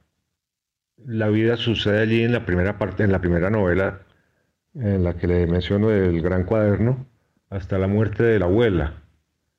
La 1.04 1.28
vida 1.28 1.56
sucede 1.56 2.00
allí 2.00 2.22
en 2.22 2.32
la 2.32 2.44
primera 2.44 2.78
parte, 2.78 3.02
en 3.02 3.12
la 3.12 3.20
primera 3.20 3.50
novela, 3.50 4.02
en 4.74 5.04
la 5.04 5.14
que 5.16 5.26
le 5.26 5.46
menciono 5.46 5.90
el 5.90 6.22
gran 6.22 6.44
cuaderno, 6.44 7.06
hasta 7.50 7.78
la 7.78 7.88
muerte 7.88 8.22
de 8.22 8.38
la 8.38 8.46
abuela. 8.46 9.02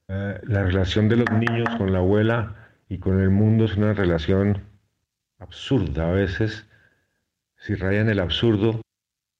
Eh, 0.07 0.39
la 0.43 0.63
relación 0.63 1.09
de 1.09 1.17
los 1.17 1.31
niños 1.31 1.67
con 1.77 1.91
la 1.91 1.99
abuela 1.99 2.55
y 2.87 2.99
con 2.99 3.19
el 3.19 3.29
mundo 3.29 3.65
es 3.65 3.75
una 3.75 3.93
relación 3.93 4.63
absurda 5.39 6.09
a 6.09 6.11
veces, 6.11 6.65
si 7.63 7.75
raya 7.75 8.01
en 8.01 8.09
el 8.09 8.19
absurdo, 8.19 8.81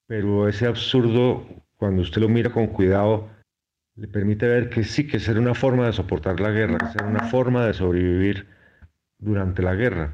pero 0.08 0.48
ese 0.48 0.66
absurdo, 0.66 1.46
cuando 1.76 2.04
usted 2.04 2.22
lo 2.22 2.30
mira 2.30 2.52
con 2.52 2.68
cuidado, 2.68 3.28
le 3.96 4.08
permite 4.08 4.48
ver 4.48 4.70
que 4.70 4.86
sí, 4.86 5.06
que 5.06 5.20
ser 5.20 5.38
una 5.38 5.54
forma 5.54 5.88
de 5.88 5.94
soportar 5.94 6.40
la 6.40 6.52
guerra, 6.52 6.78
que 6.78 6.98
ser 6.98 7.04
una 7.04 7.28
forma 7.28 7.66
de 7.66 7.74
sobrevivir 7.74 8.48
durante 9.20 9.62
la 9.62 9.76
guerra. 9.76 10.14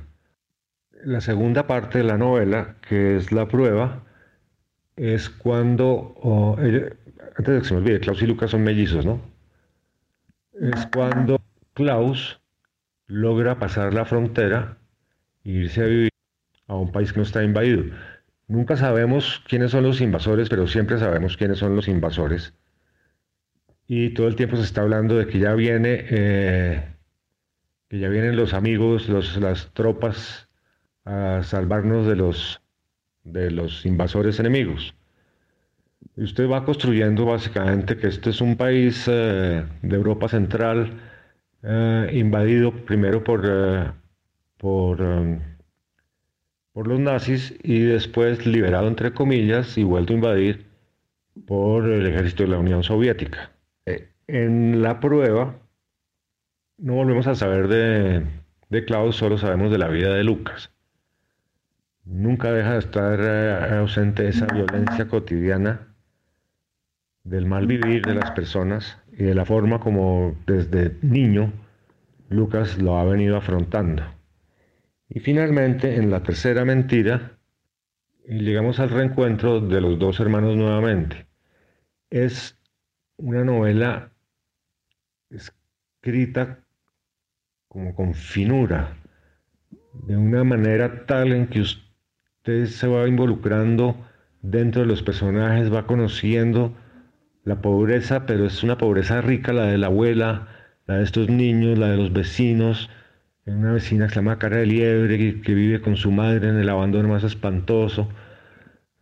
La 1.04 1.22
segunda 1.22 1.68
parte 1.68 2.00
de 2.00 2.04
la 2.04 2.18
novela, 2.18 2.78
que 2.88 3.16
es 3.16 3.32
la 3.32 3.48
prueba, 3.48 4.04
es 4.96 5.30
cuando, 5.30 6.16
antes 6.58 7.54
de 7.54 7.60
que 7.60 7.66
se 7.66 7.74
me 7.76 7.82
olvide, 7.82 8.00
Klaus 8.00 8.24
y 8.24 8.26
Lucas 8.26 8.50
son 8.50 8.64
mellizos, 8.64 9.06
¿no? 9.06 9.22
Es 10.60 10.88
cuando 10.88 11.40
Klaus 11.76 12.42
logra 13.06 13.60
pasar 13.60 13.94
la 13.94 14.06
frontera 14.06 14.78
e 15.44 15.52
irse 15.52 15.84
a 15.84 15.86
vivir 15.86 16.09
a 16.70 16.76
un 16.76 16.94
país 16.94 17.12
que 17.12 17.20
no 17.20 17.24
está 17.24 17.44
invadido. 17.44 17.84
Nunca 18.48 18.78
sabemos 18.78 19.44
quiénes 19.50 19.72
son 19.72 19.84
los 19.84 20.00
invasores, 20.00 20.48
pero 20.48 20.68
siempre 20.68 20.98
sabemos 20.98 21.36
quiénes 21.36 21.60
son 21.60 21.76
los 21.76 21.90
invasores 21.90 22.54
y 23.92 24.12
todo 24.12 24.28
el 24.28 24.36
tiempo 24.36 24.56
se 24.56 24.62
está 24.62 24.82
hablando 24.82 25.18
de 25.18 25.26
que 25.26 25.40
ya 25.40 25.56
viene, 25.56 26.06
eh, 26.12 26.94
que 27.90 27.98
ya 27.98 28.08
vienen 28.08 28.36
los 28.36 28.54
amigos, 28.54 29.10
las 29.10 29.74
tropas 29.74 30.48
a 31.06 31.42
salvarnos 31.44 32.06
de 32.06 32.16
los, 32.16 32.62
de 33.24 33.50
los 33.50 33.88
invasores 33.88 34.40
enemigos. 34.40 34.94
Y 36.16 36.24
usted 36.24 36.48
va 36.48 36.66
construyendo 36.66 37.26
básicamente 37.26 37.98
que 37.98 38.08
este 38.08 38.30
es 38.30 38.42
un 38.42 38.58
país 38.58 39.06
eh, 39.08 39.66
de 39.82 39.96
Europa 39.96 40.28
Central 40.30 41.02
eh, 41.64 42.12
invadido 42.14 42.72
primero 42.86 43.24
por, 43.24 43.96
por, 44.58 45.02
por 46.80 46.88
los 46.88 47.02
nazis 47.02 47.54
y 47.62 47.82
después 47.82 48.46
liberado 48.46 48.88
entre 48.88 49.14
comillas 49.14 49.78
y 49.78 49.84
vuelto 49.84 50.14
a 50.14 50.16
invadir 50.16 50.66
por 51.46 51.86
el 51.90 52.08
ejército 52.08 52.44
de 52.44 52.50
la 52.52 52.58
Unión 52.58 52.84
Soviética. 52.84 53.52
En 54.28 54.82
la 54.82 55.02
prueba 55.02 55.58
no 56.78 56.94
volvemos 56.94 57.28
a 57.28 57.36
saber 57.36 57.68
de, 57.68 58.26
de 58.70 58.86
Klaus, 58.86 59.18
solo 59.18 59.38
sabemos 59.38 59.72
de 59.72 59.78
la 59.78 59.90
vida 59.90 60.14
de 60.14 60.24
Lucas. 60.24 60.72
Nunca 62.06 62.54
deja 62.54 62.72
de 62.72 62.80
estar 62.80 63.20
eh, 63.22 63.78
ausente 63.78 64.30
esa 64.30 64.46
violencia 64.46 65.10
cotidiana 65.10 65.94
del 67.26 67.46
mal 67.46 67.68
vivir 67.68 68.06
de 68.06 68.16
las 68.16 68.32
personas 68.32 68.98
y 69.12 69.26
de 69.26 69.36
la 69.36 69.44
forma 69.44 69.82
como 69.82 70.34
desde 70.48 70.96
niño 71.02 71.52
Lucas 72.30 72.78
lo 72.78 72.98
ha 72.98 73.04
venido 73.04 73.36
afrontando. 73.36 74.19
Y 75.10 75.20
finalmente, 75.20 75.96
en 75.96 76.12
la 76.12 76.22
tercera 76.22 76.64
mentira, 76.66 77.38
llegamos 78.28 78.80
al 78.80 78.92
reencuentro 78.92 79.60
de 79.60 79.82
los 79.82 79.98
dos 79.98 80.20
hermanos 80.20 80.56
nuevamente. 80.56 81.26
Es 82.12 82.60
una 83.18 83.44
novela 83.44 84.12
escrita 85.32 86.60
como 87.68 87.96
con 87.96 88.14
finura, 88.14 88.98
de 89.94 90.16
una 90.16 90.44
manera 90.44 91.06
tal 91.08 91.34
en 91.34 91.48
que 91.48 91.62
usted 91.62 92.66
se 92.68 92.88
va 92.88 93.08
involucrando 93.08 93.96
dentro 94.42 94.82
de 94.82 94.88
los 94.88 95.02
personajes, 95.02 95.74
va 95.74 95.88
conociendo 95.88 96.76
la 97.44 97.62
pobreza, 97.62 98.28
pero 98.28 98.46
es 98.46 98.64
una 98.64 98.78
pobreza 98.78 99.22
rica, 99.22 99.54
la 99.54 99.66
de 99.66 99.80
la 99.80 99.88
abuela, 99.88 100.48
la 100.86 100.98
de 100.98 101.04
estos 101.04 101.30
niños, 101.30 101.78
la 101.80 101.90
de 101.90 101.98
los 101.98 102.14
vecinos, 102.14 102.90
una 103.52 103.74
vecina 103.74 104.08
que 104.08 104.14
se 104.14 104.16
llama 104.18 104.40
Cara 104.40 104.58
de 104.58 104.66
Liebre, 104.66 105.42
que, 105.42 105.54
vive 105.54 105.82
con 105.82 105.98
su 105.98 106.12
madre 106.12 106.50
en 106.50 106.58
el 106.58 106.70
abandono 106.70 107.10
más 107.10 107.24
espantoso, 107.24 108.10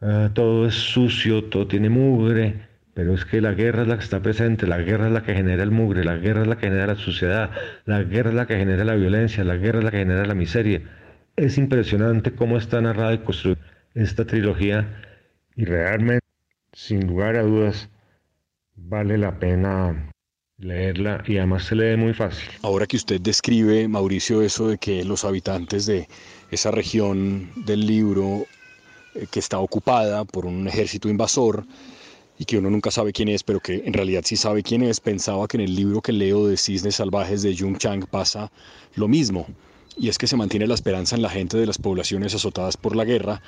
ah, 0.02 0.32
todo 0.34 0.68
es 0.68 0.76
sucio, 0.76 1.46
todo 1.46 1.68
tiene 1.68 1.90
mugre, 1.90 2.68
pero 2.94 3.14
es 3.14 3.26
que 3.26 3.42
la 3.42 3.54
guerra 3.54 3.84
es 3.84 3.88
la 3.88 3.98
que 3.98 4.04
está 4.04 4.22
presente, 4.22 4.68
la 4.68 4.80
guerra 4.80 5.08
es 5.08 5.14
la 5.14 5.24
que 5.24 5.36
genera 5.36 5.64
el 5.64 5.72
mugre, 5.72 6.04
la 6.04 6.18
guerra 6.18 6.42
es 6.42 6.48
la 6.48 6.58
que 6.58 6.68
genera 6.68 6.88
la 6.88 6.96
suciedad, 6.96 7.52
la 7.86 8.04
guerra 8.04 8.30
es 8.30 8.36
la 8.36 8.48
que 8.48 8.58
genera 8.58 8.84
la 8.86 8.96
violencia, 8.96 9.44
la 9.44 9.58
guerra 9.58 9.80
es 9.80 9.86
la 9.86 9.92
que 9.92 10.00
genera 10.00 10.26
la 10.26 10.36
miseria. 10.36 10.82
Es 11.36 11.58
impresionante 11.58 12.34
cómo 12.34 12.58
está 12.58 12.82
narrada 12.82 13.14
y 13.14 13.20
construida 13.20 13.60
esta 13.94 14.26
trilogía 14.26 14.88
y 15.56 15.66
realmente, 15.66 16.26
sin 16.74 17.08
lugar 17.08 17.36
a 17.36 17.44
dudas, 17.44 17.90
vale 18.76 19.18
la 19.18 19.40
pena 19.40 20.12
leerla 20.60 21.24
y 21.28 21.38
además 21.38 21.66
se 21.66 21.76
lee 21.76 21.98
muy 21.98 22.14
fácil. 22.14 22.50
Ahora 22.64 22.88
que 22.88 22.98
usted 22.98 23.22
describe, 23.22 23.88
Mauricio, 23.88 24.42
eso 24.42 24.68
de 24.68 24.78
que 24.78 25.04
los 25.04 25.24
habitantes 25.24 25.86
de 25.86 26.08
esa 26.50 26.72
región 26.72 27.52
del 27.66 27.86
libro 27.86 28.48
eh, 29.14 29.28
que 29.30 29.40
está 29.40 29.60
ocupada 29.60 30.26
por 30.26 30.46
un 30.46 30.68
ejército 30.68 31.10
invasor, 31.10 31.66
y 32.40 32.46
que 32.46 32.58
uno 32.58 32.70
nunca 32.70 32.92
sabe 32.92 33.14
quién 33.14 33.30
es, 33.30 33.44
pero 33.44 33.60
que 33.60 33.82
en 33.86 33.94
realidad 33.94 34.22
sí 34.24 34.36
sabe 34.36 34.62
quién 34.62 34.84
es, 34.84 35.00
pensaba 35.00 35.48
que 35.48 35.58
en 35.58 35.62
el 35.62 35.76
libro 35.76 36.02
que 36.02 36.12
leo 36.12 36.48
de 36.48 36.56
Cisnes 36.56 36.96
Salvajes 36.96 37.42
de 37.42 37.58
Jung 37.58 37.78
Chang 37.78 38.06
pasa 38.06 38.52
lo 38.96 39.08
mismo, 39.08 39.48
y 39.98 40.10
es 40.10 40.20
que 40.20 40.28
se 40.28 40.38
mantiene 40.38 40.68
la 40.68 40.76
esperanza 40.76 41.16
en 41.16 41.24
la 41.24 41.32
gente 41.32 41.58
de 41.58 41.66
las 41.66 41.80
poblaciones 41.80 42.36
azotadas 42.36 42.78
por 42.78 42.96
la 42.96 43.06
guerra, 43.06 43.42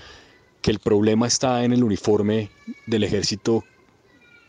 que 0.64 0.72
el 0.72 0.80
problema 0.80 1.28
está 1.28 1.64
en 1.64 1.72
el 1.72 1.84
uniforme 1.84 2.50
del 2.88 3.04
ejército 3.04 3.64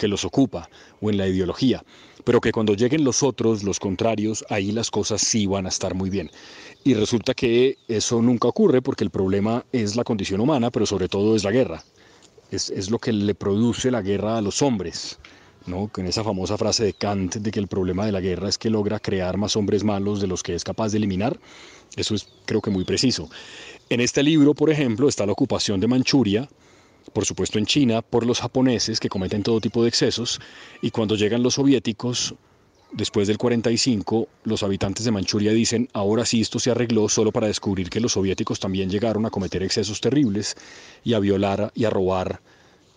que 0.01 0.09
los 0.09 0.25
ocupa 0.25 0.69
o 1.01 1.11
en 1.11 1.19
la 1.19 1.29
ideología, 1.29 1.85
pero 2.25 2.41
que 2.41 2.51
cuando 2.51 2.75
lleguen 2.75 3.05
los 3.05 3.23
otros, 3.23 3.63
los 3.63 3.79
contrarios, 3.79 4.45
ahí 4.49 4.73
las 4.73 4.91
cosas 4.91 5.21
sí 5.21 5.47
van 5.47 5.67
a 5.67 5.69
estar 5.69 5.95
muy 5.95 6.11
bien. 6.11 6.31
Y 6.83 6.95
resulta 6.95 7.35
que 7.35 7.77
eso 7.87 8.21
nunca 8.21 8.49
ocurre 8.49 8.83
porque 8.83 9.05
el 9.05 9.11
problema 9.11 9.65
es 9.73 9.95
la 9.95 10.05
condición 10.05 10.41
humana, 10.41 10.71
pero 10.71 10.87
sobre 10.87 11.09
todo 11.09 11.37
es 11.37 11.45
la 11.45 11.53
guerra 11.53 11.85
es, 12.51 12.91
lo 12.91 12.99
que 12.99 13.13
le 13.13 13.35
produce 13.35 13.91
la 13.91 14.03
guerra 14.03 14.39
a 14.39 14.43
los 14.43 14.63
hombres. 14.63 15.19
¿no? 15.67 15.91
en 15.99 16.07
esa 16.07 16.25
famosa 16.25 16.57
frase 16.57 16.85
de 16.85 16.95
Kant 16.95 17.37
de 17.37 17.51
que 17.51 17.61
el 17.61 17.69
problema 17.69 18.07
de 18.07 18.13
la 18.13 18.21
guerra 18.21 18.49
es 18.49 18.57
que 18.57 18.71
logra 18.71 18.99
crear 18.99 19.37
más 19.37 19.57
hombres 19.57 19.85
malos 19.85 20.21
de 20.21 20.27
los 20.27 20.43
que 20.43 20.55
es 20.55 20.65
capaz 20.65 20.91
de 20.91 20.97
eliminar. 20.99 21.39
Eso 21.97 22.15
es 22.15 22.27
creo 22.47 22.63
que 22.63 22.71
muy 22.71 22.85
preciso. 22.85 23.29
En 23.91 24.01
este 24.01 24.23
libro, 24.23 24.55
por 24.55 24.71
ejemplo, 24.71 25.07
está 25.07 25.27
la 25.27 25.33
ocupación 25.33 25.79
de 25.79 25.87
Manchuria, 25.87 26.49
por 27.13 27.25
supuesto 27.25 27.59
en 27.59 27.67
China, 27.67 28.03
por 28.03 28.27
los 28.27 28.41
japoneses 28.41 29.01
que 29.01 29.09
cometen 29.09 29.43
todo 29.43 29.61
tipo 29.61 29.83
de 29.83 29.89
excesos, 29.89 30.41
y 30.83 30.91
cuando 30.91 31.17
llegan 31.17 31.43
los 31.43 31.55
soviéticos, 31.55 32.35
después 32.93 33.29
del 33.29 33.39
45, 33.39 34.29
los 34.45 34.63
habitantes 34.63 35.05
de 35.05 35.11
Manchuria 35.11 35.53
dicen, 35.53 35.89
ahora 35.93 36.25
sí 36.25 36.41
esto 36.41 36.59
se 36.59 36.71
arregló 36.71 37.09
solo 37.09 37.33
para 37.33 37.47
descubrir 37.47 37.91
que 37.91 38.01
los 38.01 38.13
soviéticos 38.13 38.61
también 38.61 38.91
llegaron 38.91 39.27
a 39.27 39.31
cometer 39.31 39.63
excesos 39.63 40.01
terribles 40.01 40.57
y 41.05 41.15
a 41.15 41.19
violar 41.19 41.73
y 41.75 41.85
a 41.85 41.91
robar 41.91 42.41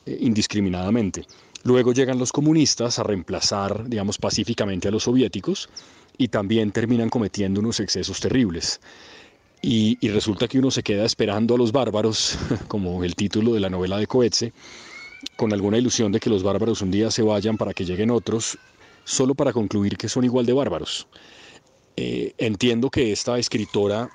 eh, 0.06 0.18
indiscriminadamente. 0.22 1.26
Luego 1.64 1.94
llegan 1.94 2.20
los 2.20 2.32
comunistas 2.32 3.00
a 3.00 3.04
reemplazar, 3.04 3.88
digamos, 3.88 4.18
pacíficamente 4.18 4.90
a 4.90 4.92
los 4.92 5.04
soviéticos 5.04 5.70
y 6.18 6.28
también 6.28 6.72
terminan 6.72 7.10
cometiendo 7.10 7.62
unos 7.62 7.80
excesos 7.80 8.20
terribles. 8.20 8.82
Y, 9.66 9.98
resulta 10.10 10.50
que 10.50 10.60
uno 10.60 10.72
se 10.72 10.84
queda 10.84 11.06
esperando 11.06 11.56
a 11.56 11.58
los 11.58 11.72
bárbaros, 11.72 12.38
como 12.68 13.02
el 13.06 13.16
título 13.16 13.54
de 13.54 13.62
la 13.62 13.70
novela 13.70 13.98
de 13.98 14.08
Coetze, 14.08 14.52
con 15.38 15.54
alguna 15.54 15.78
ilusión 15.78 16.12
de 16.12 16.20
que 16.20 16.30
los 16.30 16.44
bárbaros 16.44 16.82
un 16.82 16.92
día 16.92 17.10
se 17.10 17.22
vayan 17.22 17.58
para 17.58 17.74
que 17.74 17.86
lleguen 17.86 18.12
otros, 18.12 18.58
solo 19.06 19.36
para 19.36 19.54
concluir 19.54 19.98
que 19.98 20.10
son 20.10 20.26
igual 20.26 20.46
de 20.46 20.52
bárbaros. 20.52 21.08
Eh, 21.96 22.34
entiendo 22.40 22.90
que 22.90 23.14
esta 23.14 23.40
escritora 23.40 24.10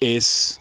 es 0.00 0.58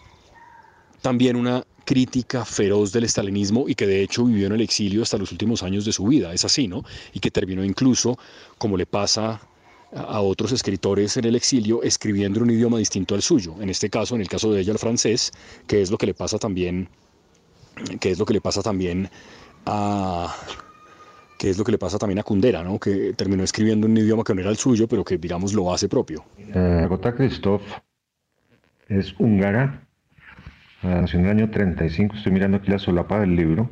también 1.02 1.38
una 1.38 1.64
crítica 1.86 2.44
feroz 2.44 2.92
del 2.92 3.06
estalinismo 3.06 3.70
y 3.70 3.76
que 3.76 3.88
de 3.88 4.04
hecho 4.04 4.26
vivió 4.26 4.48
en 4.48 4.54
el 4.54 4.62
exilio 4.62 5.04
hasta 5.04 5.18
los 5.18 5.32
últimos 5.32 5.64
años 5.64 5.86
de 5.86 5.94
su 5.94 6.06
vida, 6.06 6.34
es 6.34 6.44
así, 6.44 6.68
¿no? 6.68 6.84
Y 7.14 7.22
que 7.22 7.32
terminó 7.32 7.64
incluso, 7.64 8.20
como 8.58 8.76
le 8.76 8.86
pasa 8.86 9.40
a 9.94 10.20
otros 10.22 10.52
escritores 10.52 11.18
en 11.18 11.26
el 11.26 11.36
exilio 11.36 11.82
escribiendo 11.82 12.40
en 12.40 12.44
un 12.44 12.52
idioma 12.52 12.78
distinto 12.78 13.16
al 13.16 13.22
suyo. 13.22 13.56
En 13.62 13.70
este 13.70 13.90
caso, 13.90 14.16
en 14.16 14.22
el 14.22 14.28
caso 14.28 14.52
de 14.52 14.62
ella, 14.62 14.74
el 14.74 14.80
francés, 14.80 15.32
que 15.66 15.82
es 15.82 15.92
lo 15.92 15.98
que 15.98 16.06
le 16.06 16.14
pasa 16.14 16.38
también, 16.38 16.90
que 18.00 18.12
es 18.12 18.20
lo 18.20 18.26
que 18.26 18.34
le 18.34 18.42
pasa 18.42 18.62
también 18.62 19.10
a 19.66 20.34
que 21.38 21.52
es 21.52 21.58
lo 21.58 21.64
que 21.64 21.72
le 21.72 21.78
pasa 21.78 22.00
también 22.00 22.20
a 22.20 22.24
Kundera, 22.24 22.64
¿no? 22.64 22.80
que 22.80 23.14
terminó 23.14 23.44
escribiendo 23.44 23.86
en 23.86 23.92
un 23.92 23.98
idioma 24.00 24.24
que 24.24 24.34
no 24.34 24.42
era 24.42 24.50
el 24.50 24.58
suyo, 24.58 24.88
pero 24.88 25.04
que, 25.04 25.20
digamos, 25.20 25.54
lo 25.54 25.72
hace 25.72 25.88
propio. 25.88 26.26
Uh, 26.56 26.88
Gota 26.88 27.14
Christoph 27.14 27.62
es 28.88 29.14
húngara, 29.20 29.88
nació 30.82 31.20
en 31.20 31.26
el 31.26 31.32
año 31.32 31.52
35, 31.52 32.16
estoy 32.16 32.32
mirando 32.32 32.58
aquí 32.58 32.72
la 32.72 32.80
solapa 32.80 33.20
del 33.20 33.36
libro, 33.36 33.70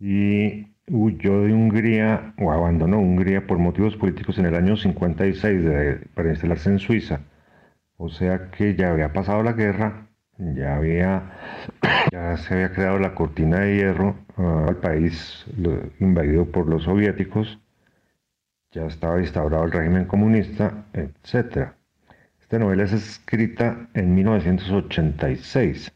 y 0.00 0.66
huyó 0.90 1.42
de 1.42 1.52
Hungría 1.52 2.34
o 2.38 2.52
abandonó 2.52 2.98
Hungría 2.98 3.46
por 3.46 3.58
motivos 3.58 3.96
políticos 3.96 4.38
en 4.38 4.46
el 4.46 4.54
año 4.54 4.76
56 4.76 5.64
para 6.14 6.30
instalarse 6.30 6.70
en 6.70 6.78
Suiza. 6.78 7.20
O 7.96 8.08
sea 8.08 8.50
que 8.50 8.74
ya 8.74 8.90
había 8.90 9.12
pasado 9.12 9.42
la 9.42 9.52
guerra, 9.52 10.08
ya 10.38 10.76
había 10.76 11.32
ya 12.12 12.36
se 12.36 12.54
había 12.54 12.72
creado 12.72 12.98
la 12.98 13.14
cortina 13.14 13.60
de 13.60 13.76
hierro 13.76 14.16
al 14.36 14.76
país 14.76 15.44
invadido 15.98 16.46
por 16.46 16.68
los 16.68 16.84
soviéticos, 16.84 17.58
ya 18.70 18.86
estaba 18.86 19.20
instaurado 19.20 19.64
el 19.64 19.72
régimen 19.72 20.04
comunista, 20.04 20.84
etc. 20.92 21.72
Esta 22.40 22.58
novela 22.58 22.84
es 22.84 22.92
escrita 22.92 23.88
en 23.94 24.14
1986, 24.14 25.92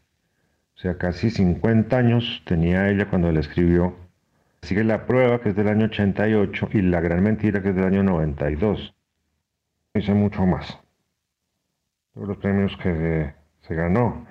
o 0.75 0.79
sea, 0.79 0.97
casi 0.97 1.29
50 1.29 1.97
años 1.97 2.41
tenía 2.45 2.89
ella 2.89 3.09
cuando 3.09 3.31
la 3.31 3.39
escribió 3.39 3.95
Sigue 4.63 4.85
La 4.85 5.05
Prueba, 5.05 5.41
que 5.41 5.49
es 5.49 5.55
del 5.57 5.67
año 5.67 5.87
88, 5.87 6.69
y 6.71 6.81
La 6.83 7.01
Gran 7.01 7.21
Mentira, 7.21 7.61
que 7.61 7.69
es 7.69 7.75
del 7.75 7.83
año 7.83 8.01
92. 8.01 8.95
Hice 9.93 10.13
mucho 10.13 10.45
más. 10.45 10.79
Todos 12.13 12.29
los 12.29 12.37
premios 12.37 12.77
que 12.77 13.33
se 13.59 13.75
ganó. 13.75 14.25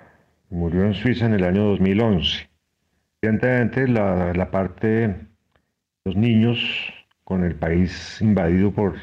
Murió 0.48 0.86
en 0.86 0.94
Suiza 0.94 1.26
en 1.26 1.34
el 1.34 1.44
año 1.44 1.64
2011. 1.64 2.48
Evidentemente, 3.20 3.86
la, 3.86 4.32
la 4.32 4.50
parte 4.50 4.86
de 4.86 5.16
los 6.06 6.16
niños 6.16 6.58
con 7.24 7.44
el 7.44 7.54
país 7.54 8.18
invadido 8.22 8.72
por, 8.72 8.94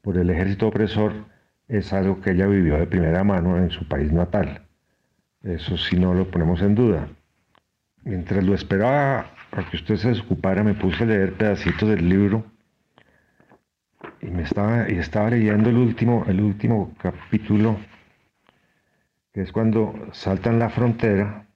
por 0.00 0.16
el 0.16 0.30
ejército 0.30 0.68
opresor 0.68 1.26
es 1.66 1.92
algo 1.92 2.20
que 2.20 2.30
ella 2.30 2.46
vivió 2.46 2.78
de 2.78 2.86
primera 2.86 3.24
mano 3.24 3.58
en 3.58 3.70
su 3.70 3.88
país 3.88 4.12
natal. 4.12 4.62
Eso 5.42 5.76
sí 5.76 5.98
no 5.98 6.14
lo 6.14 6.30
ponemos 6.30 6.62
en 6.62 6.76
duda. 6.76 7.08
Mientras 8.04 8.44
lo 8.44 8.54
esperaba 8.54 9.26
para 9.52 9.68
que 9.68 9.76
usted 9.76 9.96
se 9.96 10.08
desocupara, 10.08 10.64
me 10.64 10.72
puse 10.72 11.04
a 11.04 11.06
leer 11.06 11.34
pedacitos 11.34 11.86
del 11.86 12.08
libro 12.08 12.42
y 14.22 14.26
me 14.28 14.44
estaba, 14.44 14.90
y 14.90 14.94
estaba 14.94 15.28
leyendo 15.28 15.68
el 15.68 15.76
último, 15.76 16.24
el 16.26 16.40
último 16.40 16.94
capítulo, 16.98 17.76
que 19.30 19.42
es 19.42 19.52
cuando 19.52 19.94
saltan 20.12 20.58
la 20.58 20.70
frontera 20.70 21.46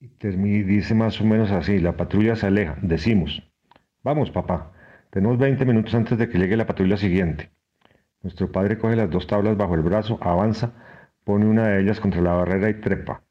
y 0.00 0.62
dice 0.62 0.94
más 0.94 1.20
o 1.20 1.24
menos 1.24 1.50
así, 1.50 1.78
la 1.78 1.94
patrulla 1.94 2.36
se 2.36 2.46
aleja, 2.46 2.78
decimos, 2.80 3.42
vamos 4.02 4.30
papá, 4.30 4.72
tenemos 5.10 5.36
20 5.36 5.66
minutos 5.66 5.94
antes 5.94 6.16
de 6.16 6.30
que 6.30 6.38
llegue 6.38 6.56
la 6.56 6.66
patrulla 6.66 6.96
siguiente. 6.96 7.50
Nuestro 8.22 8.50
padre 8.50 8.78
coge 8.78 8.96
las 8.96 9.10
dos 9.10 9.26
tablas 9.26 9.58
bajo 9.58 9.74
el 9.74 9.82
brazo, 9.82 10.18
avanza, 10.22 10.72
pone 11.24 11.44
una 11.44 11.68
de 11.68 11.82
ellas 11.82 12.00
contra 12.00 12.22
la 12.22 12.32
barrera 12.32 12.70
y 12.70 12.80
trepa. 12.80 13.27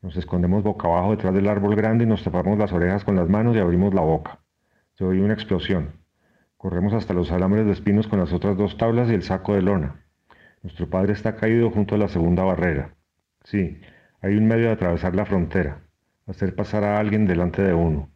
Nos 0.00 0.16
escondemos 0.16 0.62
boca 0.62 0.86
abajo 0.86 1.10
detrás 1.10 1.34
del 1.34 1.48
árbol 1.48 1.74
grande 1.74 2.04
y 2.04 2.06
nos 2.06 2.22
tapamos 2.22 2.56
las 2.56 2.72
orejas 2.72 3.04
con 3.04 3.16
las 3.16 3.28
manos 3.28 3.56
y 3.56 3.58
abrimos 3.58 3.92
la 3.94 4.02
boca. 4.02 4.38
Se 4.94 5.04
oye 5.04 5.20
una 5.20 5.34
explosión. 5.34 5.90
Corremos 6.56 6.92
hasta 6.92 7.14
los 7.14 7.32
alambres 7.32 7.66
de 7.66 7.72
espinos 7.72 8.06
con 8.06 8.20
las 8.20 8.32
otras 8.32 8.56
dos 8.56 8.76
tablas 8.76 9.10
y 9.10 9.14
el 9.14 9.24
saco 9.24 9.54
de 9.54 9.62
lona. 9.62 10.04
Nuestro 10.62 10.88
padre 10.88 11.14
está 11.14 11.34
caído 11.34 11.70
junto 11.72 11.96
a 11.96 11.98
la 11.98 12.06
segunda 12.06 12.44
barrera. 12.44 12.94
Sí, 13.42 13.80
hay 14.20 14.36
un 14.36 14.46
medio 14.46 14.66
de 14.66 14.72
atravesar 14.72 15.16
la 15.16 15.26
frontera, 15.26 15.82
hacer 16.26 16.54
pasar 16.54 16.84
a 16.84 16.98
alguien 16.98 17.26
delante 17.26 17.62
de 17.62 17.74
uno. 17.74 18.08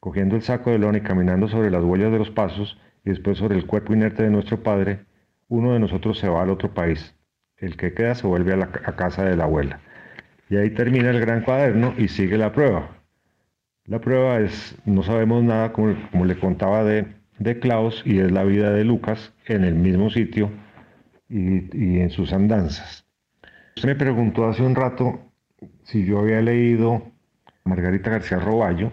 Cogiendo 0.00 0.34
el 0.34 0.42
saco 0.42 0.70
de 0.70 0.78
lona 0.78 0.98
y 0.98 1.02
caminando 1.02 1.46
sobre 1.46 1.70
las 1.70 1.84
huellas 1.84 2.10
de 2.10 2.18
los 2.18 2.30
pasos 2.30 2.76
y 3.04 3.10
después 3.10 3.38
sobre 3.38 3.56
el 3.56 3.66
cuerpo 3.66 3.94
inerte 3.94 4.24
de 4.24 4.30
nuestro 4.30 4.64
padre, 4.64 5.06
uno 5.46 5.74
de 5.74 5.78
nosotros 5.78 6.18
se 6.18 6.28
va 6.28 6.42
al 6.42 6.50
otro 6.50 6.74
país. 6.74 7.14
El 7.56 7.76
que 7.76 7.94
queda 7.94 8.16
se 8.16 8.26
vuelve 8.26 8.52
a 8.52 8.56
la 8.56 8.70
casa 8.70 9.24
de 9.24 9.36
la 9.36 9.44
abuela. 9.44 9.80
Y 10.50 10.56
ahí 10.56 10.70
termina 10.70 11.10
el 11.10 11.20
gran 11.20 11.42
cuaderno 11.42 11.94
y 11.96 12.08
sigue 12.08 12.36
la 12.36 12.52
prueba. 12.52 12.98
La 13.86 14.00
prueba 14.00 14.40
es, 14.40 14.76
no 14.84 15.02
sabemos 15.02 15.42
nada, 15.42 15.72
como, 15.72 15.94
le 16.24 16.38
contaba 16.38 16.84
de, 16.84 17.06
de, 17.38 17.58
Klaus, 17.58 18.02
y 18.04 18.18
es 18.18 18.32
la 18.32 18.44
vida 18.44 18.70
de 18.72 18.84
Lucas 18.84 19.32
en 19.46 19.64
el 19.64 19.74
mismo 19.74 20.10
sitio 20.10 20.50
y, 21.28 21.76
y 21.76 22.00
en 22.00 22.10
sus 22.10 22.32
andanzas. 22.32 23.06
Me 23.84 23.94
preguntó 23.94 24.46
hace 24.46 24.62
un 24.62 24.74
rato 24.74 25.20
si 25.82 26.04
yo 26.06 26.20
había 26.20 26.40
leído 26.40 27.02
Margarita 27.64 28.10
García 28.10 28.38
Roballo, 28.38 28.92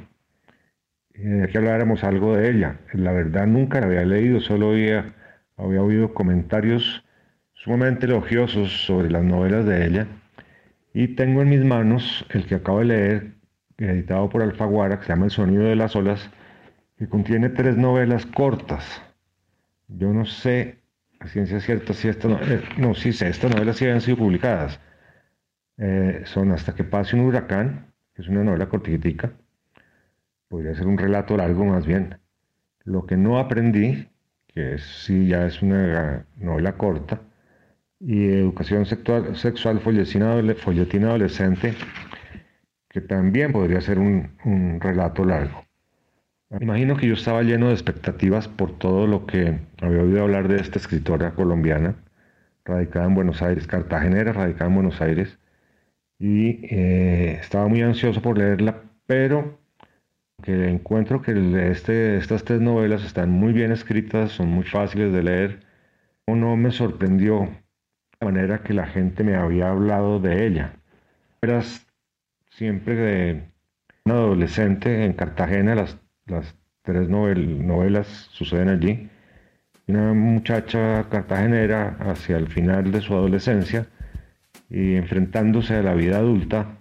eh, 1.14 1.48
que 1.52 1.58
habláramos 1.58 2.04
algo 2.04 2.36
de 2.36 2.50
ella. 2.50 2.80
La 2.94 3.12
verdad 3.12 3.48
nunca 3.48 3.80
la 3.80 3.88
había 3.88 4.06
leído, 4.06 4.40
solo 4.42 4.72
había, 4.72 5.14
había 5.58 5.82
oído 5.82 6.14
comentarios 6.14 7.06
sumamente 7.54 8.08
elogiosos 8.08 8.86
sobre 8.86 9.10
las 9.10 9.24
novelas 9.24 9.66
de 9.66 9.86
ella 9.86 10.08
y 10.94 11.16
tengo 11.16 11.42
en 11.42 11.50
mis 11.50 11.64
manos 11.64 12.26
el 12.30 12.46
que 12.46 12.56
acabo 12.56 12.80
de 12.80 12.86
leer, 12.86 13.32
editado 13.78 14.30
por 14.30 14.42
Alfaguara, 14.42 15.00
que 15.00 15.06
se 15.06 15.10
llama 15.10 15.26
El 15.26 15.32
sonido 15.32 15.64
de 15.64 15.76
las 15.76 15.96
olas, 15.96 16.30
que 16.98 17.08
contiene 17.08 17.50
tres 17.50 17.78
novelas 17.78 18.26
cortas. 18.26 19.02
Yo 19.88 20.14
no 20.14 20.26
sé 20.26 20.80
a 21.20 21.28
ciencia 21.28 21.60
cierta 21.60 21.94
si 21.94 22.08
esta 22.08 22.28
no, 22.28 22.40
eh, 22.42 22.96
sí 22.96 23.10
estas 23.10 23.52
novelas 23.52 23.78
sí 23.78 23.86
han 23.86 24.02
sido 24.02 24.18
publicadas. 24.18 24.80
Eh, 25.78 26.22
son 26.26 26.52
Hasta 26.52 26.76
que 26.76 26.84
pase 26.84 27.16
un 27.16 27.24
huracán, 27.24 27.88
que 28.14 28.22
es 28.22 28.28
una 28.28 28.44
novela 28.44 28.70
cortitica, 28.70 29.32
podría 30.48 30.76
ser 30.76 30.88
un 30.88 30.98
relato 30.98 31.38
largo 31.38 31.66
más 31.66 31.86
bien. 31.86 32.20
Lo 32.84 33.06
que 33.06 33.18
no 33.18 33.40
aprendí, 33.40 34.10
que 34.48 34.78
sí 34.80 35.28
ya 35.28 35.46
es 35.46 35.62
una 35.62 36.26
novela 36.38 36.74
corta, 36.74 37.22
y 38.06 38.26
educación 38.30 38.86
sexual, 38.86 39.36
sexual 39.36 39.80
folletina, 39.80 40.32
adolescente, 41.10 41.74
que 42.90 43.02
también 43.02 43.52
podría 43.52 43.82
ser 43.82 44.00
un, 44.00 44.32
un 44.44 44.80
relato 44.82 45.24
largo. 45.24 45.66
Imagino 46.60 46.98
que 46.98 47.08
yo 47.08 47.14
estaba 47.14 47.44
lleno 47.44 47.68
de 47.68 47.74
expectativas 47.74 48.48
por 48.48 48.78
todo 48.78 49.08
lo 49.08 49.26
que 49.26 49.60
había 49.82 50.02
oído 50.02 50.24
hablar 50.24 50.48
de 50.48 50.58
esta 50.58 50.80
escritora 50.80 51.32
colombiana, 51.32 51.96
radicada 52.66 53.06
en 53.06 53.16
Buenos 53.16 53.42
Aires, 53.42 53.68
cartagenera, 53.68 54.34
radicada 54.34 54.70
en 54.70 54.76
Buenos 54.76 55.02
Aires, 55.02 55.40
y 56.20 56.60
eh, 56.76 57.38
estaba 57.40 57.68
muy 57.68 57.82
ansioso 57.82 58.22
por 58.22 58.38
leerla, 58.38 58.84
pero 59.06 59.60
que 60.44 60.70
encuentro 60.70 61.22
que 61.22 61.32
este, 61.72 62.18
estas 62.18 62.44
tres 62.44 62.60
novelas 62.62 63.04
están 63.06 63.32
muy 63.32 63.54
bien 63.54 63.72
escritas, 63.72 64.32
son 64.32 64.50
muy 64.50 64.66
fáciles 64.66 65.14
de 65.14 65.24
leer, 65.24 65.72
no 66.36 66.56
me 66.56 66.72
sorprendió 66.72 67.50
manera 68.22 68.64
que 68.64 68.74
la 68.74 68.86
gente 68.86 69.24
me 69.24 69.36
había 69.36 69.70
hablado 69.70 70.20
de 70.20 70.46
ella. 70.46 70.74
Eras 71.42 71.86
siempre 72.50 72.96
de 72.96 73.44
adolescente 74.06 75.06
en 75.06 75.14
Cartagena, 75.14 75.76
las, 75.76 75.98
las 76.28 76.56
tres 76.84 77.10
novelas 77.10 78.08
suceden 78.32 78.70
allí. 78.70 79.10
Una 79.88 80.14
muchacha 80.14 81.08
cartagenera 81.10 81.98
hacia 82.00 82.38
el 82.38 82.48
final 82.48 82.92
de 82.92 83.02
su 83.02 83.14
adolescencia 83.14 83.88
y 84.70 84.96
enfrentándose 84.96 85.76
a 85.76 85.84
la 85.84 85.94
vida 85.94 86.18
adulta. 86.18 86.78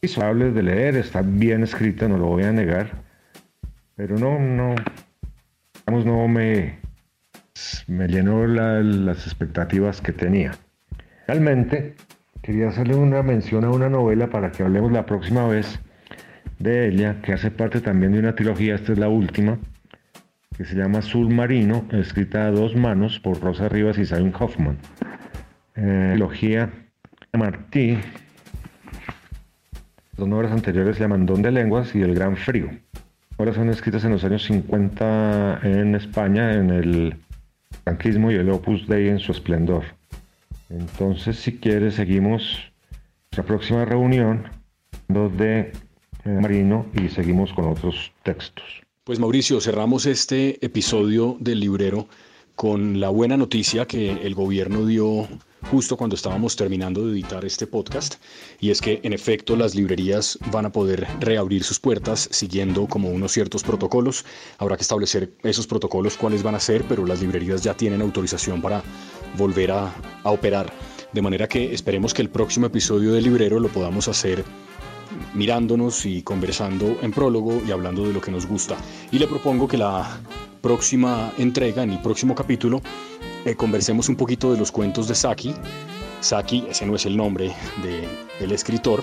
Visuales 0.00 0.54
de 0.54 0.62
leer, 0.62 0.96
está 0.96 1.22
bien 1.22 1.62
escrita, 1.62 2.08
no 2.08 2.18
lo 2.18 2.26
voy 2.26 2.44
a 2.44 2.52
negar, 2.52 3.02
pero 3.94 4.18
no, 4.18 4.38
no, 4.38 4.74
digamos, 5.86 6.06
no 6.06 6.26
me, 6.26 6.81
me 7.86 8.08
llenó 8.08 8.46
las 8.46 9.26
expectativas 9.26 10.00
que 10.00 10.12
tenía. 10.12 10.52
Realmente 11.26 11.94
quería 12.42 12.68
hacerle 12.68 12.94
una 12.94 13.22
mención 13.22 13.64
a 13.64 13.70
una 13.70 13.88
novela 13.88 14.28
para 14.30 14.50
que 14.50 14.62
hablemos 14.62 14.92
la 14.92 15.06
próxima 15.06 15.46
vez 15.46 15.80
de 16.58 16.88
ella, 16.88 17.20
que 17.22 17.32
hace 17.32 17.50
parte 17.50 17.80
también 17.80 18.12
de 18.12 18.18
una 18.18 18.34
trilogía, 18.34 18.74
esta 18.74 18.92
es 18.92 18.98
la 18.98 19.08
última, 19.08 19.58
que 20.56 20.64
se 20.64 20.76
llama 20.76 21.02
Submarino, 21.02 21.86
escrita 21.92 22.46
a 22.46 22.50
dos 22.50 22.76
manos 22.76 23.20
por 23.20 23.40
Rosa 23.40 23.68
Rivas 23.68 23.98
y 23.98 24.06
Simon 24.06 24.34
Hoffman. 24.38 24.78
Eh, 25.74 26.10
trilogía 26.12 26.70
Martí, 27.32 27.98
dos 30.16 30.28
novelas 30.28 30.52
anteriores 30.52 30.96
se 30.96 31.02
llaman 31.02 31.26
Don 31.26 31.42
de 31.42 31.50
Lenguas 31.50 31.94
y 31.94 32.02
El 32.02 32.14
Gran 32.14 32.36
Frío. 32.36 32.70
Ahora 33.38 33.54
son 33.54 33.70
escritas 33.70 34.04
en 34.04 34.12
los 34.12 34.24
años 34.24 34.44
50 34.44 35.60
en 35.62 35.94
España, 35.94 36.52
en 36.52 36.70
el 36.70 37.16
franquismo 37.84 38.30
y 38.30 38.34
el 38.36 38.50
Opus 38.50 38.86
Dei 38.86 39.08
en 39.08 39.18
su 39.18 39.32
esplendor. 39.32 39.84
Entonces, 40.70 41.36
si 41.36 41.58
quieres, 41.58 41.94
seguimos 41.94 42.72
la 43.36 43.42
próxima 43.42 43.84
reunión 43.84 44.48
de 45.08 45.72
Marino 46.24 46.86
y 46.94 47.08
seguimos 47.08 47.52
con 47.52 47.68
otros 47.68 48.12
textos. 48.22 48.64
Pues 49.04 49.18
Mauricio, 49.18 49.60
cerramos 49.60 50.06
este 50.06 50.64
episodio 50.64 51.36
del 51.40 51.60
librero 51.60 52.08
con 52.54 53.00
la 53.00 53.08
buena 53.08 53.36
noticia 53.36 53.86
que 53.86 54.12
el 54.12 54.34
gobierno 54.34 54.86
dio 54.86 55.26
justo 55.72 55.96
cuando 55.96 56.16
estábamos 56.16 56.54
terminando 56.54 57.06
de 57.06 57.12
editar 57.12 57.46
este 57.46 57.66
podcast 57.66 58.16
y 58.60 58.68
es 58.68 58.82
que 58.82 59.00
en 59.04 59.14
efecto 59.14 59.56
las 59.56 59.74
librerías 59.74 60.38
van 60.50 60.66
a 60.66 60.70
poder 60.70 61.06
reabrir 61.18 61.64
sus 61.64 61.80
puertas 61.80 62.28
siguiendo 62.30 62.86
como 62.86 63.08
unos 63.08 63.32
ciertos 63.32 63.62
protocolos. 63.62 64.26
Habrá 64.58 64.76
que 64.76 64.82
establecer 64.82 65.32
esos 65.42 65.66
protocolos 65.66 66.18
cuáles 66.18 66.42
van 66.42 66.56
a 66.56 66.60
ser, 66.60 66.84
pero 66.84 67.06
las 67.06 67.22
librerías 67.22 67.62
ya 67.62 67.72
tienen 67.72 68.02
autorización 68.02 68.60
para 68.60 68.82
volver 69.38 69.70
a, 69.70 69.94
operar. 70.24 70.70
De 71.10 71.22
manera 71.22 71.48
que 71.48 71.72
esperemos 71.72 72.12
que 72.12 72.20
el 72.20 72.28
próximo 72.28 72.66
episodio 72.66 73.14
del 73.14 73.24
librero 73.24 73.58
lo 73.58 73.68
podamos 73.68 74.08
hacer 74.08 74.44
mirándonos 75.32 76.04
y 76.04 76.20
conversando 76.20 76.98
en 77.00 77.12
prólogo 77.12 77.62
y 77.66 77.70
hablando 77.70 78.06
de 78.06 78.12
lo 78.12 78.20
que 78.20 78.30
nos 78.30 78.44
gusta. 78.44 78.76
Y 79.10 79.18
le 79.18 79.26
propongo 79.26 79.66
que 79.66 79.78
la 79.78 80.20
próxima 80.60 81.32
entrega, 81.38 81.82
en 81.82 81.92
el 81.92 82.02
próximo 82.02 82.34
capítulo, 82.34 82.82
eh, 83.44 83.54
conversemos 83.54 84.08
un 84.08 84.16
poquito 84.16 84.52
de 84.52 84.58
los 84.58 84.70
cuentos 84.70 85.08
de 85.08 85.14
Saki. 85.14 85.54
Saki, 86.20 86.66
ese 86.68 86.86
no 86.86 86.94
es 86.94 87.06
el 87.06 87.16
nombre 87.16 87.52
del 88.38 88.52
escritor, 88.52 89.02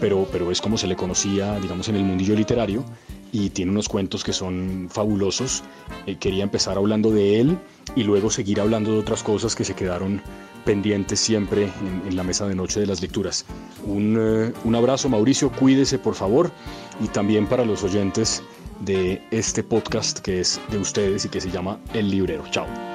pero, 0.00 0.26
pero 0.32 0.50
es 0.50 0.60
como 0.60 0.78
se 0.78 0.86
le 0.86 0.96
conocía, 0.96 1.58
digamos, 1.60 1.88
en 1.88 1.96
el 1.96 2.04
mundillo 2.04 2.34
literario 2.34 2.84
y 3.32 3.50
tiene 3.50 3.70
unos 3.70 3.88
cuentos 3.88 4.24
que 4.24 4.32
son 4.32 4.88
fabulosos. 4.90 5.62
Eh, 6.06 6.16
quería 6.16 6.44
empezar 6.44 6.78
hablando 6.78 7.10
de 7.10 7.40
él 7.40 7.58
y 7.94 8.04
luego 8.04 8.30
seguir 8.30 8.60
hablando 8.60 8.92
de 8.92 8.98
otras 8.98 9.22
cosas 9.22 9.54
que 9.54 9.64
se 9.64 9.74
quedaron 9.74 10.22
pendientes 10.64 11.20
siempre 11.20 11.70
en, 12.06 12.16
la 12.16 12.22
mesa 12.22 12.46
de 12.46 12.54
noche 12.54 12.80
de 12.80 12.86
las 12.86 13.00
lecturas. 13.00 13.46
Un, 13.86 14.16
eh, 14.18 14.52
un 14.64 14.74
abrazo 14.74 15.08
Mauricio, 15.08 15.50
cuídese 15.50 15.98
por 15.98 16.14
favor 16.14 16.50
y 17.02 17.08
también 17.08 17.46
para 17.46 17.64
los 17.64 17.84
oyentes 17.84 18.42
de 18.80 19.22
este 19.30 19.62
podcast 19.62 20.18
que 20.20 20.40
es 20.40 20.60
de 20.70 20.78
ustedes 20.78 21.24
y 21.24 21.28
que 21.28 21.40
se 21.40 21.50
llama 21.50 21.78
El 21.94 22.10
Librero. 22.10 22.44
Chao. 22.50 22.87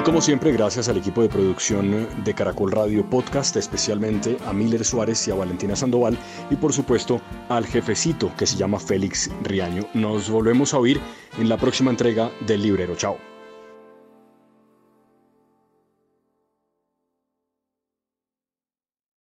Y 0.00 0.02
como 0.02 0.22
siempre, 0.22 0.50
gracias 0.52 0.88
al 0.88 0.96
equipo 0.96 1.20
de 1.20 1.28
producción 1.28 2.08
de 2.24 2.32
Caracol 2.34 2.72
Radio 2.72 3.04
Podcast, 3.04 3.54
especialmente 3.56 4.38
a 4.46 4.52
Miller 4.54 4.82
Suárez 4.82 5.28
y 5.28 5.30
a 5.30 5.34
Valentina 5.34 5.76
Sandoval, 5.76 6.16
y 6.48 6.56
por 6.56 6.72
supuesto 6.72 7.20
al 7.50 7.66
jefecito 7.66 8.32
que 8.38 8.46
se 8.46 8.56
llama 8.56 8.80
Félix 8.80 9.30
Riaño. 9.42 9.84
Nos 9.92 10.30
volvemos 10.30 10.72
a 10.72 10.78
oír 10.78 10.98
en 11.38 11.50
la 11.50 11.58
próxima 11.58 11.90
entrega 11.90 12.30
del 12.46 12.62
Librero. 12.62 12.96
Chao. 12.96 13.29